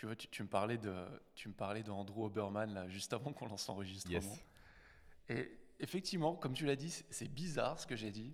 Tu 0.00 0.06
vois, 0.06 0.16
tu, 0.16 0.28
tu 0.28 0.42
me 0.42 0.48
parlais 0.48 0.78
de, 0.78 0.94
tu 1.34 1.48
me 1.48 1.52
parlais 1.52 1.82
d'Andrew 1.82 2.24
Oberman 2.24 2.72
là, 2.72 2.88
juste 2.88 3.12
avant 3.12 3.34
qu'on 3.34 3.46
lance 3.46 3.68
l'enregistrement. 3.68 4.14
Yes. 4.14 4.44
Et 5.28 5.58
effectivement, 5.78 6.34
comme 6.36 6.54
tu 6.54 6.64
l'as 6.64 6.74
dit, 6.74 6.88
c'est- 7.10 7.28
bizarre 7.28 7.78
ce 7.78 7.86
que 7.86 7.96
j'ai 7.96 8.10
dit. 8.10 8.32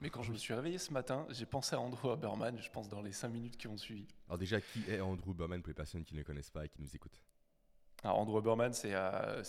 Mais 0.00 0.10
quand 0.10 0.24
je 0.24 0.32
me 0.32 0.36
suis 0.36 0.52
réveillé 0.52 0.78
ce 0.78 0.92
matin, 0.92 1.24
j'ai 1.30 1.46
pensé 1.46 1.76
à 1.76 1.80
Andrew 1.80 2.08
Oberman, 2.08 2.60
je 2.60 2.68
pense 2.68 2.88
dans 2.88 3.00
les 3.00 3.12
5 3.12 3.28
minutes 3.28 3.56
qui 3.56 3.68
ont 3.68 3.76
suivi. 3.76 4.08
Alors 4.26 4.38
déjà, 4.38 4.60
qui 4.60 4.82
est 4.90 5.00
Andrew 5.00 5.32
Berman 5.32 5.62
pour 5.62 5.68
les 5.68 5.74
personnes 5.74 6.02
qui 6.02 6.14
ne 6.14 6.18
le 6.18 6.24
connaissent 6.24 6.50
pas 6.50 6.64
et 6.64 6.68
qui 6.68 6.82
nous 6.82 6.96
écoutent? 6.96 7.22
Alors, 8.02 8.18
Andrew 8.18 8.38
Oberman, 8.38 8.72
c'est 8.72 8.92
euh, 8.96 9.44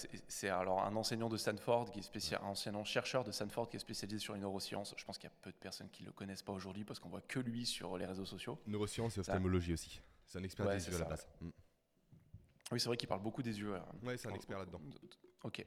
alors 0.51 0.83
un 0.83 0.95
enseignant 0.95 1.29
de 1.29 1.37
Stanford, 1.37 1.89
qui 1.89 1.97
est 1.97 2.03
spécial, 2.03 2.41
un 2.43 2.49
enseignant 2.49 2.83
chercheur 2.83 3.23
de 3.23 3.31
Stanford 3.31 3.69
qui 3.71 3.77
est 3.77 3.79
spécialisé 3.79 4.19
sur 4.19 4.35
les 4.35 4.39
neurosciences. 4.39 4.93
Je 4.97 5.03
pense 5.03 5.17
qu'il 5.17 5.27
y 5.27 5.33
a 5.33 5.35
peu 5.41 5.51
de 5.51 5.57
personnes 5.57 5.89
qui 5.89 6.03
ne 6.03 6.09
le 6.09 6.13
connaissent 6.13 6.43
pas 6.43 6.53
aujourd'hui 6.53 6.83
parce 6.83 6.99
qu'on 6.99 7.09
voit 7.09 7.21
que 7.21 7.39
lui 7.39 7.65
sur 7.65 7.97
les 7.97 8.05
réseaux 8.05 8.25
sociaux. 8.25 8.59
Neurosciences 8.67 9.17
et 9.17 9.21
ophtalmologie 9.21 9.73
aussi. 9.73 9.99
C'est 10.27 10.39
un 10.39 10.43
expert 10.43 10.65
Ouais, 10.65 10.77
des 10.77 10.87
yeux 10.87 10.95
à 10.95 10.99
la 10.99 11.05
base. 11.05 11.27
Mm. 11.41 11.49
Oui, 12.71 12.79
c'est 12.79 12.87
vrai 12.87 12.97
qu'il 12.97 13.07
parle 13.09 13.21
beaucoup 13.21 13.43
des 13.43 13.59
yeux. 13.59 13.73
Ouais, 14.01 14.17
c'est 14.17 14.29
un 14.29 14.33
expert 14.33 14.57
là-dedans. 14.59 14.81
Ok. 15.43 15.59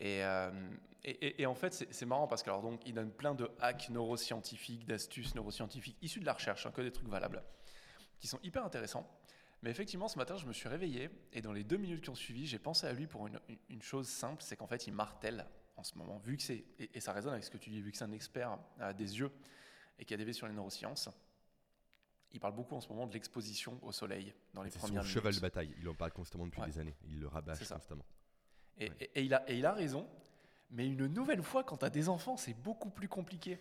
Et, 0.00 0.24
euh, 0.24 0.50
et, 1.04 1.10
et- 1.10 1.42
et 1.42 1.46
en 1.46 1.54
fait, 1.54 1.86
c'est 1.90 2.06
marrant 2.06 2.26
parce 2.28 2.42
qu'il 2.42 2.52
donc, 2.52 2.80
il 2.86 2.94
donne 2.94 3.12
plein 3.12 3.34
de 3.34 3.50
hacks 3.60 3.90
neuroscientifiques, 3.90 4.86
d'astuces 4.86 5.34
neuroscientifiques 5.34 5.96
issus 6.02 6.20
de 6.20 6.26
la 6.26 6.32
recherche, 6.32 6.66
hein, 6.66 6.70
que 6.72 6.82
des 6.82 6.92
trucs 6.92 7.08
valables, 7.08 7.42
qui 8.20 8.26
sont 8.28 8.38
hyper 8.42 8.64
intéressants. 8.64 9.08
Mais 9.62 9.70
effectivement, 9.70 10.06
ce 10.06 10.18
matin, 10.18 10.36
je 10.36 10.46
me 10.46 10.52
suis 10.52 10.68
réveillé 10.68 11.10
et 11.32 11.42
dans 11.42 11.52
les 11.52 11.64
deux 11.64 11.76
minutes 11.78 12.02
qui 12.04 12.10
ont 12.10 12.14
suivi, 12.14 12.46
j'ai 12.46 12.60
pensé 12.60 12.86
à 12.86 12.92
lui 12.92 13.08
pour 13.08 13.26
une, 13.26 13.82
chose 13.82 14.08
simple, 14.08 14.40
c'est 14.42 14.56
qu'en 14.56 14.68
fait, 14.68 14.86
il 14.86 14.92
martèle 14.92 15.46
en 15.76 15.82
ce 15.82 15.96
moment, 15.98 16.18
vu 16.18 16.36
que 16.36 16.42
c'est, 16.44 16.64
et, 16.78 16.90
et 16.94 17.00
ça 17.00 17.12
résonne 17.12 17.32
avec 17.32 17.44
ce 17.44 17.50
que 17.50 17.58
tu 17.58 17.70
dis, 17.70 17.80
vu 17.80 17.90
que 17.90 17.98
c'est 17.98 18.04
un 18.04 18.12
expert 18.12 18.56
euh, 18.80 18.92
des 18.92 19.18
yeux 19.18 19.32
et 19.98 20.04
qui 20.04 20.14
a 20.14 20.16
des 20.16 20.24
V 20.24 20.32
sur 20.32 20.46
les 20.46 20.54
neurosciences, 20.54 21.08
il 22.32 22.40
parle 22.40 22.54
beaucoup 22.54 22.74
en 22.74 22.80
ce 22.80 22.88
moment 22.88 23.06
de 23.06 23.12
l'exposition 23.14 23.78
au 23.82 23.92
soleil 23.92 24.34
dans 24.54 24.62
les 24.62 24.70
C'est 24.70 24.78
son 24.78 24.86
premières 24.88 25.04
cheval 25.04 25.34
de 25.34 25.40
bataille. 25.40 25.74
Il 25.80 25.88
en 25.88 25.94
parle 25.94 26.12
constamment 26.12 26.46
depuis 26.46 26.60
Ouais. 26.60 26.66
des 26.68 26.78
années. 26.78 26.94
Il 27.06 27.20
le 27.20 27.26
rabâche 27.28 27.66
constamment. 27.68 28.04
Et, 28.78 28.88
Ouais. 28.90 28.96
et- 29.00 29.10
et 29.20 29.22
il 29.22 29.34
a, 29.34 29.50
et 29.50 29.58
il 29.58 29.66
a 29.66 29.72
raison, 29.72 30.08
mais 30.70 30.86
une 30.86 31.06
nouvelle 31.06 31.42
fois, 31.42 31.64
quand 31.64 31.78
tu 31.78 31.84
as 31.84 31.90
des 31.90 32.08
enfants, 32.08 32.36
c'est 32.36 32.54
beaucoup 32.54 32.90
plus 32.90 33.08
compliqué. 33.08 33.58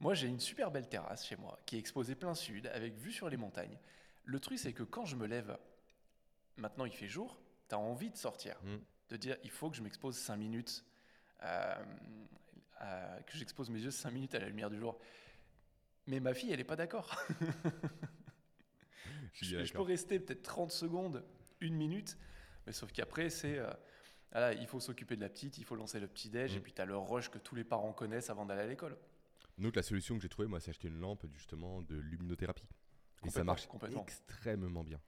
Moi, 0.00 0.14
j'ai 0.14 0.28
une 0.28 0.40
super 0.40 0.70
belle 0.70 0.88
terrasse 0.88 1.26
chez 1.26 1.36
moi, 1.36 1.58
qui 1.66 1.76
est 1.76 1.78
exposée 1.78 2.14
plein 2.14 2.34
sud, 2.34 2.66
avec 2.68 2.94
vue 2.96 3.12
sur 3.12 3.28
les 3.28 3.36
montagnes. 3.36 3.78
Le 4.24 4.40
truc, 4.40 4.58
c'est 4.58 4.72
que 4.72 4.82
quand 4.84 5.04
je 5.04 5.16
me 5.16 5.26
lève, 5.26 5.58
maintenant 6.56 6.84
il 6.86 6.92
fait 6.92 7.08
jour, 7.08 7.38
tu 7.68 7.74
as 7.74 7.78
envie 7.78 8.10
de 8.10 8.16
sortir, 8.16 8.56
Mm. 8.62 8.76
de 9.10 9.16
dire 9.16 9.36
il 9.42 9.50
faut 9.50 9.70
que 9.70 9.76
je 9.76 9.82
m'expose 9.82 10.16
5 10.16 10.36
minutes, 10.36 10.84
euh, 11.42 11.74
que 13.26 13.36
j'expose 13.36 13.70
mes 13.70 13.80
yeux 13.80 13.90
5 13.90 14.10
minutes 14.12 14.34
à 14.34 14.38
la 14.38 14.46
lumière 14.46 14.70
du 14.70 14.78
jour. 14.78 14.98
Mais 16.08 16.20
ma 16.20 16.34
fille, 16.34 16.50
elle 16.50 16.58
n'est 16.58 16.64
pas 16.64 16.74
d'accord. 16.76 17.14
Je 19.34 19.44
suis 19.44 19.46
Je, 19.46 19.64
je 19.64 19.72
peux 19.72 19.82
rester 19.82 20.18
peut-être 20.18 20.42
30 20.42 20.72
secondes, 20.72 21.22
une 21.60 21.74
minute, 21.76 22.16
mais 22.66 22.72
sauf 22.72 22.90
qu'après, 22.92 23.30
c'est. 23.30 23.58
euh, 23.58 23.70
voilà, 24.32 24.52
il 24.54 24.66
faut 24.66 24.80
s'occuper 24.80 25.14
de 25.16 25.20
la 25.20 25.28
petite, 25.28 25.58
il 25.58 25.64
faut 25.64 25.76
lancer 25.76 26.00
le 26.00 26.08
petit-déj, 26.08 26.54
Mm. 26.54 26.56
et 26.56 26.60
puis 26.60 26.72
tu 26.72 26.82
as 26.82 26.86
le 26.86 26.96
rush 26.96 27.28
que 27.30 27.38
tous 27.38 27.54
les 27.54 27.64
parents 27.64 27.92
connaissent 27.92 28.30
avant 28.30 28.46
d'aller 28.46 28.62
à 28.62 28.66
l'école. 28.66 28.96
Donc 29.58 29.76
la 29.76 29.82
solution 29.82 30.16
que 30.16 30.22
j'ai 30.22 30.28
trouvée, 30.28 30.48
moi, 30.48 30.60
c'est 30.60 30.70
acheter 30.70 30.88
une 30.88 30.98
lampe 30.98 31.24
justement 31.34 31.82
de 31.82 31.96
luminothérapie. 31.96 32.66
Et 33.24 33.30
ça 33.30 33.44
marche 33.44 33.68
extrêmement 34.00 34.84
bien. 34.84 35.00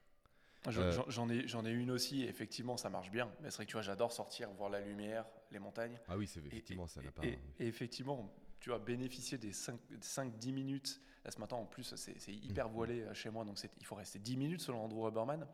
Je- 0.69 0.81
Euh. 0.81 1.03
J'en 1.09 1.29
ai, 1.31 1.39
ai 1.47 1.73
une 1.73 1.91
aussi, 1.91 2.23
et 2.23 2.29
effectivement, 2.29 2.77
ça 2.77 2.91
marche 2.91 3.11
bien. 3.11 3.33
Mais 3.41 3.51
c'est 3.51 3.57
vrai 3.57 3.64
que 3.67 3.70
tu 3.70 3.75
vois, 3.75 3.83
j'adore 3.83 4.12
sortir, 4.12 4.51
voir 4.53 4.69
la 4.70 4.81
lumière, 4.81 5.25
les 5.51 5.59
montagnes. 5.59 5.98
Ah 6.09 6.17
oui, 6.19 6.27
c'est 6.27 6.45
effectivement, 6.45 6.85
et, 6.85 6.89
ça 6.89 7.01
n'a 7.03 7.11
pas. 7.12 7.25
Et, 7.25 7.39
et 7.59 7.67
effectivement, 7.67 8.33
tu 8.61 8.70
vois, 8.70 8.78
bénéficier 8.78 9.39
des 9.39 9.53
5-10 9.53 10.53
minutes. 10.53 11.00
Là, 11.25 11.30
ce 11.30 11.39
matin, 11.39 11.56
en 11.56 11.66
plus, 11.66 11.94
c'est 11.97 12.33
hyper 12.34 12.69
Mhm. 12.69 12.75
voilé 12.75 13.00
euh, 13.02 13.14
chez 13.14 13.30
moi, 13.30 13.44
donc 13.44 13.58
il 13.78 13.86
faut 13.86 13.94
rester 13.94 14.19
10 14.19 14.36
minutes 14.36 14.61
selon 14.61 14.84
Andrew 14.84 15.06
Huberman 15.08 15.47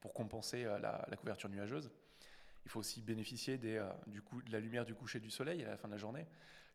pour 0.00 0.12
compenser 0.12 0.64
euh, 0.64 0.78
la, 0.78 1.06
la 1.08 1.16
couverture 1.16 1.48
nuageuse. 1.48 1.90
Il 2.64 2.70
faut 2.70 2.80
aussi 2.80 3.00
bénéficier 3.00 3.58
des, 3.58 3.76
euh, 3.76 3.88
du 4.08 4.20
coup, 4.22 4.42
de 4.42 4.50
la 4.52 4.60
lumière 4.60 4.84
du 4.84 4.94
coucher 4.94 5.20
du 5.20 5.30
soleil 5.30 5.62
à 5.64 5.68
la 5.68 5.76
fin 5.76 5.88
de 5.88 5.92
la 5.92 5.98
journée. 5.98 6.26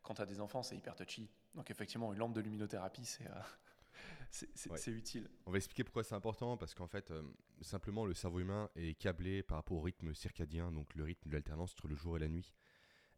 Quand 0.02 0.14
tu 0.14 0.22
as 0.22 0.26
des 0.26 0.40
enfants, 0.40 0.62
c'est 0.62 0.76
hyper 0.76 0.96
touchy. 0.96 1.28
Donc, 1.54 1.70
effectivement, 1.70 2.12
une 2.12 2.18
lampe 2.18 2.32
de 2.32 2.40
luminothérapie, 2.40 3.04
c'est 3.04 3.26
euh, 3.26 3.34
Ouais. 4.70 4.80
utile. 4.90 5.28
On 5.46 5.50
va 5.50 5.58
expliquer 5.58 5.84
pourquoi 5.84 6.02
c'est 6.02 6.14
important, 6.14 6.56
parce 6.56 6.74
qu'en 6.74 6.86
fait, 6.88 7.10
euh, 7.10 7.22
simplement, 7.60 8.06
le 8.06 8.14
cerveau 8.14 8.40
humain 8.40 8.70
est 8.74 8.94
câblé 8.94 9.42
par 9.42 9.58
rapport 9.58 9.76
au 9.76 9.82
rythme 9.82 10.14
circadien, 10.14 10.72
donc 10.72 10.94
le 10.94 11.04
rythme 11.04 11.28
de 11.28 11.34
l'alternance 11.34 11.72
entre 11.72 11.86
le 11.88 11.94
jour 11.94 12.16
et 12.16 12.20
la 12.20 12.28
nuit. 12.28 12.52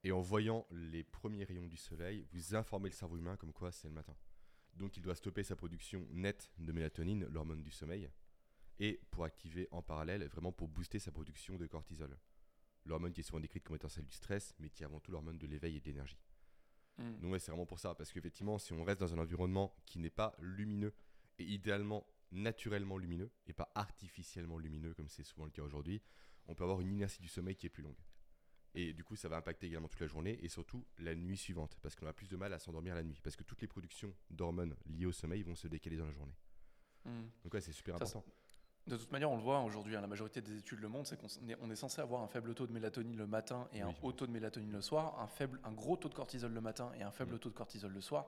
Et 0.04 0.12
en 0.12 0.20
voyant 0.20 0.66
les 0.70 1.02
premiers 1.02 1.44
rayons 1.44 1.66
du 1.66 1.78
soleil, 1.78 2.26
vous 2.32 2.54
informez 2.54 2.90
le 2.90 2.94
cerveau 2.94 3.16
humain 3.16 3.36
comme 3.36 3.52
quoi 3.52 3.72
c'est 3.72 3.88
le 3.88 3.94
matin. 3.94 4.14
Donc 4.74 4.96
il 4.96 5.02
doit 5.02 5.14
stopper 5.14 5.42
sa 5.42 5.56
production 5.56 6.06
nette 6.10 6.52
de 6.58 6.72
mélatonine, 6.72 7.26
l'hormone 7.26 7.62
du 7.62 7.70
sommeil, 7.70 8.10
et 8.80 9.00
pour 9.10 9.24
activer 9.24 9.66
en 9.70 9.82
parallèle, 9.82 10.26
vraiment 10.26 10.52
pour 10.52 10.68
booster 10.68 10.98
sa 10.98 11.10
production 11.10 11.56
de 11.56 11.66
cortisol. 11.66 12.18
L'hormone 12.84 13.12
qui 13.12 13.20
est 13.20 13.24
souvent 13.24 13.40
décrite 13.40 13.64
comme 13.64 13.76
étant 13.76 13.88
celle 13.88 14.04
du 14.04 14.12
stress, 14.12 14.54
mais 14.58 14.68
qui 14.68 14.82
est 14.82 14.86
avant 14.86 15.00
tout 15.00 15.10
l'hormone 15.10 15.38
de 15.38 15.46
l'éveil 15.46 15.76
et 15.76 15.80
de 15.80 15.86
l'énergie. 15.86 16.18
Mm. 16.98 17.20
Donc 17.20 17.32
ouais, 17.32 17.38
c'est 17.38 17.50
vraiment 17.50 17.66
pour 17.66 17.78
ça, 17.78 17.94
parce 17.94 18.12
qu'effectivement, 18.12 18.58
si 18.58 18.74
on 18.74 18.84
reste 18.84 19.00
dans 19.00 19.14
un 19.14 19.18
environnement 19.18 19.74
qui 19.86 19.98
n'est 19.98 20.10
pas 20.10 20.36
lumineux, 20.38 20.92
et 21.38 21.44
idéalement 21.44 22.06
naturellement 22.30 22.98
lumineux, 22.98 23.30
et 23.46 23.52
pas 23.52 23.70
artificiellement 23.74 24.58
lumineux, 24.58 24.92
comme 24.92 25.08
c'est 25.08 25.22
souvent 25.22 25.46
le 25.46 25.50
cas 25.50 25.62
aujourd'hui, 25.62 26.02
on 26.46 26.54
peut 26.54 26.64
avoir 26.64 26.80
une 26.80 26.90
inertie 26.90 27.22
du 27.22 27.28
sommeil 27.28 27.56
qui 27.56 27.66
est 27.66 27.70
plus 27.70 27.82
longue. 27.82 27.96
Et 28.76 28.92
du 28.92 29.04
coup, 29.04 29.14
ça 29.14 29.28
va 29.28 29.36
impacter 29.36 29.66
également 29.66 29.86
toute 29.88 30.00
la 30.00 30.06
journée, 30.08 30.38
et 30.42 30.48
surtout 30.48 30.84
la 30.98 31.14
nuit 31.14 31.36
suivante, 31.36 31.76
parce 31.80 31.94
qu'on 31.94 32.06
a 32.06 32.12
plus 32.12 32.28
de 32.28 32.36
mal 32.36 32.52
à 32.52 32.58
s'endormir 32.58 32.94
la 32.96 33.04
nuit, 33.04 33.20
parce 33.22 33.36
que 33.36 33.44
toutes 33.44 33.60
les 33.62 33.68
productions 33.68 34.12
d'hormones 34.30 34.74
liées 34.86 35.06
au 35.06 35.12
sommeil 35.12 35.42
vont 35.44 35.54
se 35.54 35.68
décaler 35.68 35.96
dans 35.96 36.06
la 36.06 36.12
journée. 36.12 36.34
Mm. 37.04 37.22
Donc 37.44 37.54
ouais, 37.54 37.60
c'est 37.60 37.72
super 37.72 37.96
Ça, 37.98 38.04
important. 38.04 38.24
De 38.86 38.96
toute 38.96 39.12
manière, 39.12 39.30
on 39.30 39.36
le 39.36 39.42
voit 39.42 39.60
aujourd'hui, 39.62 39.94
hein, 39.96 40.00
la 40.02 40.06
majorité 40.06 40.42
des 40.42 40.58
études 40.58 40.80
le 40.80 40.88
montrent, 40.88 41.08
c'est 41.08 41.16
qu'on 41.16 41.28
est, 41.48 41.56
on 41.62 41.70
est 41.70 41.76
censé 41.76 42.00
avoir 42.02 42.20
un 42.22 42.26
faible 42.28 42.52
taux 42.54 42.66
de 42.66 42.72
mélatonine 42.72 43.16
le 43.16 43.26
matin 43.26 43.66
et 43.72 43.80
un 43.80 43.88
haut 44.02 44.08
oui. 44.08 44.14
taux 44.16 44.26
de 44.26 44.32
mélatonine 44.32 44.72
le 44.72 44.80
soir, 44.82 45.18
un, 45.20 45.26
faible, 45.28 45.58
un 45.64 45.72
gros 45.72 45.96
taux 45.96 46.08
de 46.10 46.14
cortisol 46.14 46.52
le 46.52 46.60
matin 46.60 46.92
et 46.98 47.02
un 47.02 47.10
faible 47.12 47.36
Mm. 47.36 47.38
taux 47.38 47.48
de 47.50 47.54
cortisol 47.54 47.92
le 47.92 48.00
soir. 48.02 48.26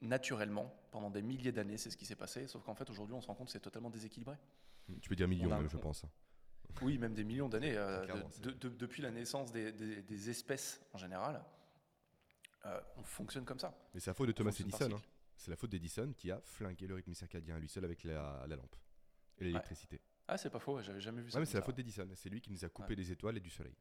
Naturellement, 0.00 0.74
pendant 0.90 1.08
des 1.10 1.22
milliers 1.22 1.52
d'années, 1.52 1.76
c'est 1.76 1.90
ce 1.90 1.96
qui 1.96 2.04
s'est 2.04 2.16
passé, 2.16 2.46
sauf 2.46 2.62
qu'en 2.64 2.74
fait, 2.74 2.88
aujourd'hui, 2.90 3.14
on 3.14 3.20
se 3.20 3.26
rend 3.26 3.34
compte 3.34 3.46
que 3.46 3.52
c'est 3.52 3.60
totalement 3.60 3.90
déséquilibré. 3.90 4.36
Tu 5.00 5.08
peux 5.08 5.16
dire 5.16 5.28
millions 5.28 5.48
On 5.50 5.52
a- 5.52 5.58
même, 5.58 5.68
je 5.68 5.76
pense. 5.78 6.04
Oui, 6.82 6.98
même 6.98 7.14
des 7.14 7.24
millions 7.24 7.48
d'années, 7.48 7.76
euh, 7.76 8.04
Clairement, 8.04 8.26
de- 8.28 8.32
c'est- 8.32 8.42
de- 8.42 8.50
de- 8.52 8.68
depuis 8.68 9.02
la 9.02 9.10
naissance 9.10 9.52
des, 9.52 9.72
des- 9.72 10.02
des 10.02 10.30
espèces 10.30 10.80
en 10.92 10.98
général, 10.98 11.44
euh, 12.66 12.80
on 12.96 13.02
fonctionne 13.02 13.44
comme 13.44 13.58
ça. 13.58 13.76
Mais 13.94 14.00
c'est 14.00 14.10
la 14.10 14.14
faute 14.14 14.26
de 14.28 14.32
On 14.32 14.36
Thomas 14.36 14.56
Edison. 14.58 14.96
hein. 14.96 15.00
C'est 15.36 15.50
la 15.50 15.56
faute 15.56 15.70
d'Edison 15.70 16.12
qui 16.16 16.30
a 16.30 16.40
flingué 16.42 16.86
le 16.86 16.94
rythme 16.94 17.12
circadien 17.14 17.58
lui 17.58 17.68
seul 17.68 17.84
avec 17.84 18.04
la, 18.04 18.44
la 18.46 18.56
lampe 18.56 18.76
et 19.38 19.44
l'électricité. 19.44 20.00
Ah, 20.28 20.38
c'est 20.38 20.48
pas 20.50 20.60
faux, 20.60 20.80
j'avais 20.80 21.00
jamais 21.00 21.22
vu 21.22 21.30
ça. 21.30 21.38
Ouais, 21.38 21.44
c'est 21.44 21.58
la 21.58 21.62
faute 21.64 21.74
d'Edison. 21.74 22.08
C'est 22.14 22.28
lui 22.30 22.40
qui 22.40 22.50
nous 22.50 22.64
a 22.64 22.68
coupé 22.68 22.90
Ouais. 22.90 22.96
des 22.96 23.10
étoiles 23.12 23.36
et 23.36 23.40
du 23.40 23.50
soleil. 23.50 23.74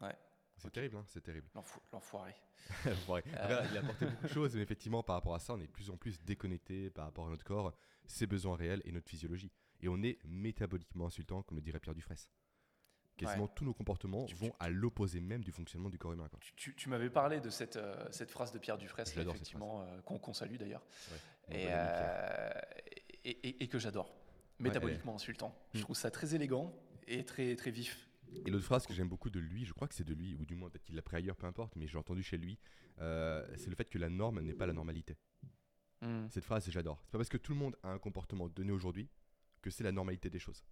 Ouais. 0.00 0.16
C'est 0.58 0.70
terrible, 0.72 0.96
hein, 0.96 1.04
c'est 1.06 1.20
terrible. 1.20 1.48
L'enfo- 1.54 1.82
L'enfoiré. 1.92 2.34
Ouais. 3.10 3.22
Après, 3.34 3.66
il 3.70 3.76
a 3.76 3.80
apporté 3.80 4.06
beaucoup 4.06 4.22
de 4.26 4.32
choses, 4.32 4.54
mais 4.56 4.62
effectivement, 4.62 5.02
par 5.02 5.16
rapport 5.16 5.34
à 5.34 5.38
ça, 5.38 5.52
on 5.52 5.60
est 5.60 5.66
de 5.66 5.72
plus 5.72 5.90
en 5.90 5.96
plus 5.98 6.18
déconnecté 6.22 6.88
par 6.90 7.04
rapport 7.04 7.26
à 7.26 7.30
notre 7.30 7.44
corps, 7.44 7.76
ses 8.06 8.26
besoins 8.26 8.56
réels 8.56 8.80
et 8.86 8.92
notre 8.92 9.08
physiologie. 9.10 9.52
Et 9.80 9.88
on 9.88 10.02
est 10.02 10.18
métaboliquement 10.24 11.06
insultant, 11.06 11.42
comme 11.42 11.56
le 11.56 11.62
dirait 11.62 11.80
Pierre 11.80 11.94
Dufresne. 11.94 12.18
Quasiment 13.16 13.44
Ouais. 13.44 13.50
tous 13.54 13.64
nos 13.64 13.72
comportements 13.72 14.26
Tu- 14.26 14.34
vont 14.34 14.50
tu- 14.50 14.56
à 14.60 14.68
l'opposé 14.68 15.20
même 15.20 15.42
du 15.42 15.50
fonctionnement 15.50 15.88
du 15.88 15.96
corps 15.98 16.12
humain. 16.12 16.28
Quoi. 16.28 16.38
Tu, 16.56 16.88
m'avais 16.90 17.08
parlé 17.08 17.40
de 17.40 17.48
cette, 17.48 17.76
euh, 17.76 17.94
cette 18.10 18.30
phrase 18.30 18.52
de 18.52 18.58
Pierre 18.58 18.76
Dufresne, 18.76 19.06
effectivement, 19.28 19.82
euh, 19.82 20.00
qu'on 20.02 20.18
qu'on 20.18 20.34
salue 20.34 20.56
d'ailleurs, 20.56 20.84
et, 21.50 21.66
euh, 21.70 22.50
et, 23.24 23.30
et- 23.48 23.64
et 23.64 23.68
que 23.68 23.78
j'adore. 23.78 24.14
Métaboliquement 24.58 25.14
insultant. 25.14 25.54
Je 25.74 25.78
Mm. 25.78 25.82
trouve 25.82 25.96
ça 25.96 26.10
très 26.10 26.34
élégant 26.34 26.74
et 27.06 27.24
très, 27.24 27.56
très 27.56 27.70
vif. 27.70 28.08
Et 28.44 28.50
l'autre 28.50 28.64
phrase 28.64 28.86
que 28.86 28.92
j'aime 28.92 29.08
beaucoup 29.08 29.30
de 29.30 29.38
lui, 29.38 29.64
je 29.64 29.72
crois 29.72 29.86
que 29.88 29.94
c'est 29.94 30.04
de 30.04 30.12
lui, 30.14 30.34
ou 30.34 30.44
du 30.44 30.54
moins 30.54 30.68
peut-être 30.68 30.84
qu'il 30.84 30.94
l'a 30.96 31.02
pris 31.02 31.16
ailleurs, 31.16 31.36
peu 31.36 31.46
importe, 31.46 31.74
mais 31.76 31.86
j'ai 31.86 31.96
entendu 31.98 32.22
chez 32.22 32.36
lui, 32.36 32.58
c'est 32.98 33.68
le 33.68 33.74
fait 33.76 33.88
que 33.88 33.98
la 33.98 34.08
norme 34.10 34.40
n'est 34.40 34.54
pas 34.54 34.66
la 34.66 34.72
normalité. 34.74 35.16
Mm. 36.02 36.28
Cette 36.28 36.44
phrase, 36.44 36.68
j'adore. 36.70 37.00
C'est 37.04 37.12
pas 37.12 37.18
parce 37.18 37.30
que 37.30 37.38
tout 37.38 37.52
le 37.52 37.58
monde 37.58 37.76
a 37.82 37.88
un 37.88 37.98
comportement 37.98 38.48
donné 38.48 38.72
aujourd'hui 38.72 39.08
que 39.66 39.70
c'est 39.72 39.82
la 39.84 39.90
normalité 39.92 40.30
des 40.30 40.38
choses. 40.38 40.64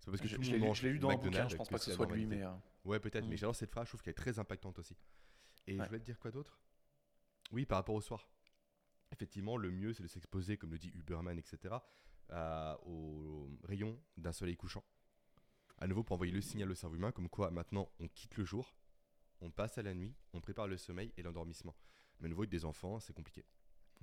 C'est 0.00 0.10
parce 0.10 0.20
que 0.20 0.28
Je, 0.28 0.36
tout 0.36 0.42
je 0.42 0.50
le 0.50 0.56
l'ai 0.56 0.58
monde 0.58 0.64
lu, 0.64 0.68
mange 0.68 0.80
je 0.80 0.86
l'ai 0.86 0.92
lu 0.92 0.98
dans 0.98 1.08
un 1.10 1.16
bouquin, 1.16 1.48
je 1.48 1.56
pense 1.56 1.68
pas 1.68 1.78
que 1.78 1.84
ce 1.84 1.92
soit 1.92 2.06
de 2.06 2.12
lui, 2.14 2.26
mais. 2.26 2.42
euh, 2.42 2.52
Ouais, 2.84 2.98
peut-être, 3.00 3.24
Mm. 3.24 3.28
mais 3.28 3.36
j'adore 3.36 3.54
cette 3.56 3.70
phrase, 3.70 3.86
je 3.86 3.90
trouve 3.92 4.02
qu'elle 4.02 4.10
est 4.10 4.14
très 4.14 4.38
impactante 4.38 4.78
aussi. 4.78 4.96
Et 5.66 5.76
Ouais. 5.78 5.82
je 5.84 5.88
voulais 5.88 6.00
te 6.00 6.04
dire 6.04 6.18
quoi 6.18 6.30
d'autre? 6.30 6.60
Oui, 7.52 7.64
par 7.64 7.78
rapport 7.78 7.94
au 7.94 8.00
soir. 8.00 8.28
Effectivement, 9.12 9.56
le 9.56 9.70
mieux, 9.70 9.92
c'est 9.94 10.02
de 10.02 10.08
s'exposer, 10.08 10.56
comme 10.58 10.72
le 10.72 10.78
dit 10.78 10.90
Huberman, 10.94 11.38
etc., 11.38 11.76
à- 12.28 12.78
aux 12.84 13.48
rayons 13.64 13.98
d'un 14.16 14.32
soleil 14.32 14.56
couchant. 14.56 14.84
À 15.78 15.86
nouveau, 15.86 16.02
pour 16.02 16.14
envoyer 16.14 16.32
le 16.32 16.40
signal 16.40 16.70
au 16.70 16.74
cerveau 16.74 16.96
humain, 16.96 17.12
comme 17.12 17.28
quoi 17.28 17.50
maintenant, 17.50 17.88
on 18.00 18.08
quitte 18.08 18.36
le 18.36 18.44
jour, 18.44 18.74
on 19.40 19.50
passe 19.50 19.78
à 19.78 19.82
la 19.82 19.94
nuit, 19.94 20.14
on 20.32 20.40
prépare 20.40 20.66
le 20.66 20.76
sommeil 20.76 21.12
et 21.16 21.22
l'endormissement. 21.22 21.74
Mais 22.20 22.26
à 22.26 22.28
nouveau, 22.28 22.42
avec 22.42 22.50
des 22.50 22.64
enfants, 22.64 22.98
c'est 23.00 23.12
compliqué. 23.12 23.44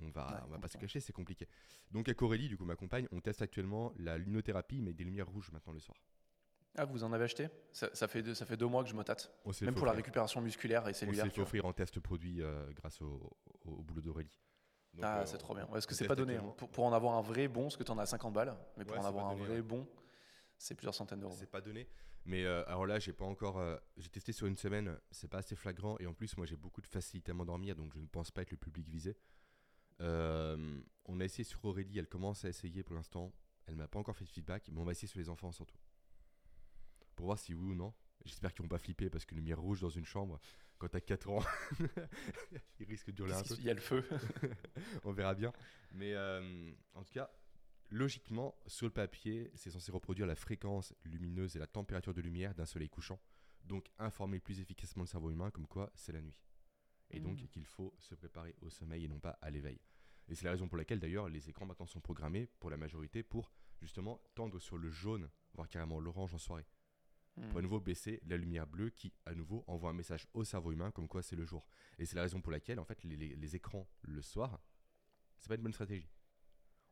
On 0.02 0.10
va, 0.10 0.28
Ouais, 0.34 0.40
on 0.46 0.50
va 0.50 0.58
pas 0.58 0.68
se 0.68 0.78
cacher, 0.78 1.00
c'est 1.00 1.12
compliqué. 1.12 1.46
Donc, 1.90 2.08
à 2.08 2.14
Corélie, 2.14 2.48
du 2.48 2.56
coup, 2.56 2.64
ma 2.64 2.76
compagne, 2.76 3.06
on 3.12 3.20
teste 3.20 3.42
actuellement 3.42 3.92
la 3.96 4.18
luminothérapie, 4.18 4.80
mais 4.80 4.92
des 4.92 5.04
lumières 5.04 5.28
rouges 5.28 5.50
maintenant 5.52 5.72
le 5.72 5.80
soir. 5.80 5.96
Ah, 6.76 6.84
vous 6.84 7.02
en 7.04 7.12
avez 7.12 7.24
acheté? 7.24 7.48
Ça, 7.72 7.90
ça 7.94 8.06
fait 8.08 8.22
deux, 8.22 8.34
ça 8.34 8.46
fait 8.46 8.56
deux 8.56 8.66
mois 8.66 8.82
que 8.84 8.88
je 8.90 8.94
me 8.94 9.02
tâte. 9.02 9.32
On 9.44 9.52
s'est 9.52 9.64
Même 9.66 9.74
pour 9.74 9.86
la 9.86 9.92
récupération 9.92 10.40
musculaire 10.40 10.86
et 10.88 10.92
On 10.92 10.94
cellulaire. 10.94 11.24
s'est 11.24 11.30
fait 11.30 11.40
offrir 11.40 11.64
en 11.66 11.72
test 11.72 11.98
produit 12.00 12.42
euh, 12.42 12.70
grâce 12.74 13.02
au, 13.02 13.36
au- 13.64 13.72
au 13.72 13.82
boulot 13.82 14.00
d'Aurélie. 14.00 14.30
Ah, 15.02 15.20
euh, 15.20 15.26
c'est 15.26 15.38
trop 15.38 15.54
bien. 15.54 15.66
Parce 15.66 15.86
que 15.86 15.94
c'est 15.94 16.06
pas 16.06 16.14
donné. 16.16 16.36
hein. 16.36 16.54
Pour, 16.56 16.68
pour 16.68 16.84
en 16.84 16.92
avoir 16.92 17.14
un 17.16 17.22
vrai 17.22 17.48
bon, 17.48 17.62
parce 17.64 17.76
que 17.76 17.82
tu 17.82 17.90
en 17.90 17.98
as 17.98 18.06
50 18.06 18.32
balles, 18.34 18.56
mais 18.76 18.84
pour 18.84 18.94
Ouais, 18.94 19.00
en 19.00 19.04
avoir 19.04 19.26
un 19.26 19.34
donné, 19.34 19.46
vrai 19.48 19.56
ouais. 19.56 19.62
bon, 19.62 19.86
C'est 20.58 20.74
plusieurs 20.74 20.94
centaines 20.94 21.20
d'euros. 21.20 21.34
C'est 21.38 21.50
pas 21.50 21.60
donné. 21.60 21.88
Mais 22.26 22.44
euh, 22.44 22.62
alors 22.68 22.86
là, 22.86 22.98
j'ai 22.98 23.12
pas 23.12 23.24
encore. 23.24 23.58
euh, 23.58 23.76
j'ai 23.96 24.08
testé 24.10 24.32
sur 24.32 24.46
une 24.46 24.56
semaine, 24.56 24.96
c'est 25.10 25.28
pas 25.28 25.38
assez 25.38 25.56
flagrant. 25.56 25.96
Et 25.98 26.06
en 26.06 26.14
plus, 26.14 26.36
moi, 26.36 26.46
j'ai 26.46 26.56
beaucoup 26.56 26.82
de 26.82 26.86
facilité 26.86 27.30
à 27.32 27.34
m'endormir, 27.34 27.74
donc 27.76 27.92
je 27.94 27.98
ne 28.00 28.06
pense 28.06 28.30
pas 28.30 28.42
être 28.42 28.50
le 28.50 28.58
public 28.58 28.88
visé. 28.88 29.16
Euh, 30.00 30.80
on 31.06 31.20
a 31.20 31.24
essayé 31.24 31.44
sur 31.44 31.64
Aurélie, 31.64 31.98
elle 31.98 32.08
commence 32.08 32.44
à 32.44 32.48
essayer 32.48 32.82
pour 32.82 32.94
l'instant. 32.94 33.32
Elle 33.66 33.76
m'a 33.76 33.88
pas 33.88 33.98
encore 33.98 34.16
fait 34.16 34.24
de 34.24 34.30
feedback, 34.30 34.68
mais 34.72 34.80
on 34.80 34.84
va 34.84 34.92
essayer 34.92 35.08
sur 35.08 35.18
les 35.18 35.28
enfants 35.28 35.52
surtout. 35.52 35.76
Pour 37.14 37.26
voir 37.26 37.38
si 37.38 37.54
oui 37.54 37.72
ou 37.72 37.74
non. 37.74 37.92
J'espère 38.24 38.52
qu'ils 38.52 38.62
vont 38.62 38.68
pas 38.68 38.78
flipper 38.78 39.08
parce 39.08 39.24
qu'une 39.24 39.38
lumière 39.38 39.60
rouge 39.60 39.80
dans 39.80 39.88
une 39.88 40.04
chambre, 40.04 40.38
quand 40.78 40.88
t'as 40.88 41.00
4 41.00 41.30
ans, 41.30 41.42
il 42.80 42.86
risque 42.86 43.06
de 43.06 43.12
durer 43.12 43.32
un 43.32 43.42
peu. 43.42 43.54
Il 43.58 43.64
y 43.64 43.70
a 43.70 43.74
le 43.74 43.80
feu. 43.80 44.04
on 45.04 45.12
verra 45.12 45.34
bien. 45.34 45.52
Mais 45.92 46.14
euh, 46.14 46.70
en 46.94 47.02
tout 47.02 47.12
cas, 47.12 47.30
logiquement, 47.88 48.58
sur 48.66 48.86
le 48.86 48.92
papier, 48.92 49.50
c'est 49.54 49.70
censé 49.70 49.90
reproduire 49.90 50.26
la 50.26 50.36
fréquence 50.36 50.94
lumineuse 51.04 51.56
et 51.56 51.58
la 51.58 51.66
température 51.66 52.12
de 52.12 52.20
lumière 52.20 52.54
d'un 52.54 52.66
soleil 52.66 52.90
couchant. 52.90 53.20
Donc 53.64 53.90
informer 53.98 54.40
plus 54.40 54.60
efficacement 54.60 55.02
le 55.02 55.08
cerveau 55.08 55.30
humain 55.30 55.50
comme 55.50 55.66
quoi 55.66 55.90
c'est 55.94 56.12
la 56.12 56.20
nuit. 56.20 56.38
Et 57.10 57.20
donc 57.20 57.40
Mhm. 57.40 57.48
qu'il 57.48 57.64
faut 57.64 57.94
se 57.98 58.14
préparer 58.14 58.54
au 58.60 58.70
sommeil 58.70 59.04
et 59.04 59.08
non 59.08 59.18
pas 59.18 59.38
à 59.40 59.50
l'éveil. 59.50 59.80
Et 60.28 60.34
c'est 60.34 60.44
la 60.44 60.52
raison 60.52 60.68
pour 60.68 60.76
laquelle 60.78 61.00
d'ailleurs 61.00 61.28
les 61.28 61.48
écrans 61.50 61.66
maintenant 61.66 61.86
sont 61.86 62.00
programmés 62.00 62.46
pour 62.60 62.70
la 62.70 62.76
majorité 62.76 63.22
pour 63.22 63.50
justement 63.80 64.20
tendre 64.34 64.58
sur 64.60 64.78
le 64.78 64.90
jaune, 64.90 65.28
voire 65.54 65.68
carrément 65.68 65.98
l'orange 65.98 66.34
en 66.34 66.38
soirée. 66.38 66.66
Pour 67.48 67.58
à 67.60 67.62
nouveau 67.62 67.80
baisser 67.80 68.20
la 68.26 68.36
lumière 68.36 68.66
bleue 68.66 68.90
qui, 68.90 69.14
à 69.24 69.34
nouveau, 69.34 69.64
envoie 69.66 69.90
un 69.90 69.94
message 69.94 70.26
au 70.34 70.44
cerveau 70.44 70.72
humain 70.72 70.90
comme 70.90 71.08
quoi 71.08 71.22
c'est 71.22 71.36
le 71.36 71.44
jour. 71.46 71.66
Et 71.98 72.04
c'est 72.04 72.16
la 72.16 72.22
raison 72.22 72.40
pour 72.42 72.52
laquelle, 72.52 72.78
en 72.78 72.84
fait, 72.84 73.02
les, 73.02 73.16
les- 73.16 73.34
les 73.34 73.56
écrans 73.56 73.88
le 74.02 74.20
soir, 74.20 74.60
c'est 75.38 75.48
pas 75.48 75.54
une 75.54 75.62
bonne 75.62 75.72
stratégie. 75.72 76.10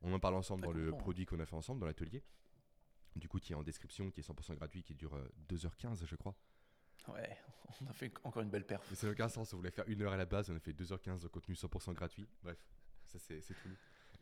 On 0.00 0.12
en 0.12 0.18
parle 0.20 0.36
ensemble 0.36 0.62
dans 0.62 0.72
le 0.72 0.90
produit 0.98 1.26
qu'on 1.26 1.38
a 1.40 1.44
fait 1.44 1.56
ensemble, 1.56 1.80
dans 1.80 1.86
l'atelier. 1.86 2.24
Du 3.14 3.28
coup, 3.28 3.38
qui 3.40 3.52
est 3.52 3.56
en 3.56 3.62
description, 3.62 4.10
qui 4.10 4.20
est 4.20 4.22
100% 4.22 4.54
gratuit, 4.54 4.82
qui 4.82 4.94
dure 4.94 5.14
euh, 5.16 5.28
2h15, 5.48 6.06
je 6.06 6.16
crois. 6.16 6.34
Ouais, 7.06 7.38
on 7.82 7.86
a 7.86 7.92
fait 7.92 8.12
encore 8.24 8.42
une 8.42 8.50
belle 8.50 8.66
perf. 8.66 8.84
Mais 8.90 8.96
ça 8.96 9.06
n'a 9.06 9.12
aucun 9.12 9.28
sens, 9.28 9.52
on 9.54 9.56
voulait 9.56 9.70
faire 9.70 9.88
une 9.88 10.02
heure 10.02 10.12
à 10.12 10.16
la 10.16 10.26
base, 10.26 10.50
on 10.50 10.56
a 10.56 10.60
fait 10.60 10.72
2h15 10.72 11.22
de 11.22 11.28
contenu 11.28 11.54
100% 11.54 11.92
gratuit. 11.94 12.28
Bref, 12.42 12.58
ça 13.04 13.18
c'est 13.18 13.40
tout. 13.40 13.68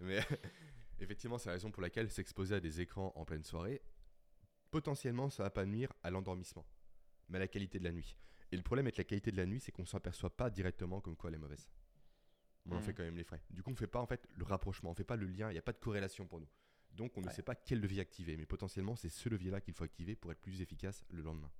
Mais 0.01 0.19
effectivement, 1.01 1.39
c'est 1.39 1.49
la 1.49 1.55
raison 1.55 1.71
pour 1.71 1.83
laquelle 1.83 2.11
s'exposer 2.11 2.55
à 2.57 2.61
des 2.61 2.81
écrans 2.81 3.13
en 3.17 3.25
pleine 3.25 3.43
soirée, 3.45 3.83
potentiellement, 4.71 5.31
ça 5.31 5.43
va 5.43 5.51
pas 5.51 5.65
nuire 5.65 5.93
à 6.03 6.11
l'endormissement, 6.11 6.67
mais 7.29 7.37
à 7.37 7.41
la 7.41 7.49
qualité 7.49 7.79
de 7.79 7.85
la 7.85 7.93
nuit. 7.93 8.17
Et 8.53 8.57
le 8.57 8.63
problème 8.63 8.87
avec 8.87 8.97
la 8.99 9.05
qualité 9.05 9.33
de 9.33 9.37
la 9.37 9.47
nuit, 9.47 9.59
c'est 9.61 9.73
qu'on 9.73 9.87
s'aperçoit 9.87 10.37
pas 10.37 10.51
directement 10.51 11.01
comme 11.01 11.17
quoi 11.17 11.31
elle 11.31 11.35
est 11.37 11.39
mauvaise. 11.39 11.69
On 12.67 12.73
en 12.73 12.77
Mhm. 12.77 12.83
fait 12.83 12.95
quand 12.95 13.03
même 13.05 13.17
les 13.17 13.25
frais. 13.25 13.43
Du 13.51 13.63
coup, 13.63 13.71
on 13.71 13.77
fait 13.77 13.87
pas 13.87 14.01
en 14.01 14.07
fait 14.07 14.29
le 14.37 14.45
rapprochement, 14.45 14.91
on 14.91 14.95
fait 14.95 15.05
pas 15.05 15.17
le 15.17 15.27
lien, 15.27 15.51
il 15.51 15.55
n'y 15.55 15.59
a 15.59 15.63
pas 15.63 15.73
de 15.73 15.79
corrélation 15.79 16.27
pour 16.27 16.41
nous. 16.41 16.49
Donc, 16.93 17.17
on 17.19 17.21
ne 17.21 17.29
sait 17.31 17.43
pas 17.43 17.55
quel 17.55 17.81
levier 17.81 18.01
activer, 18.01 18.37
mais 18.37 18.47
potentiellement, 18.47 18.97
c'est 18.97 19.11
ce 19.11 19.29
levier-là 19.29 19.61
qu'il 19.61 19.75
faut 19.75 19.85
activer 19.85 20.17
pour 20.17 20.33
être 20.33 20.41
plus 20.41 20.61
efficace 20.63 21.05
le 21.11 21.23
lendemain. 21.23 21.51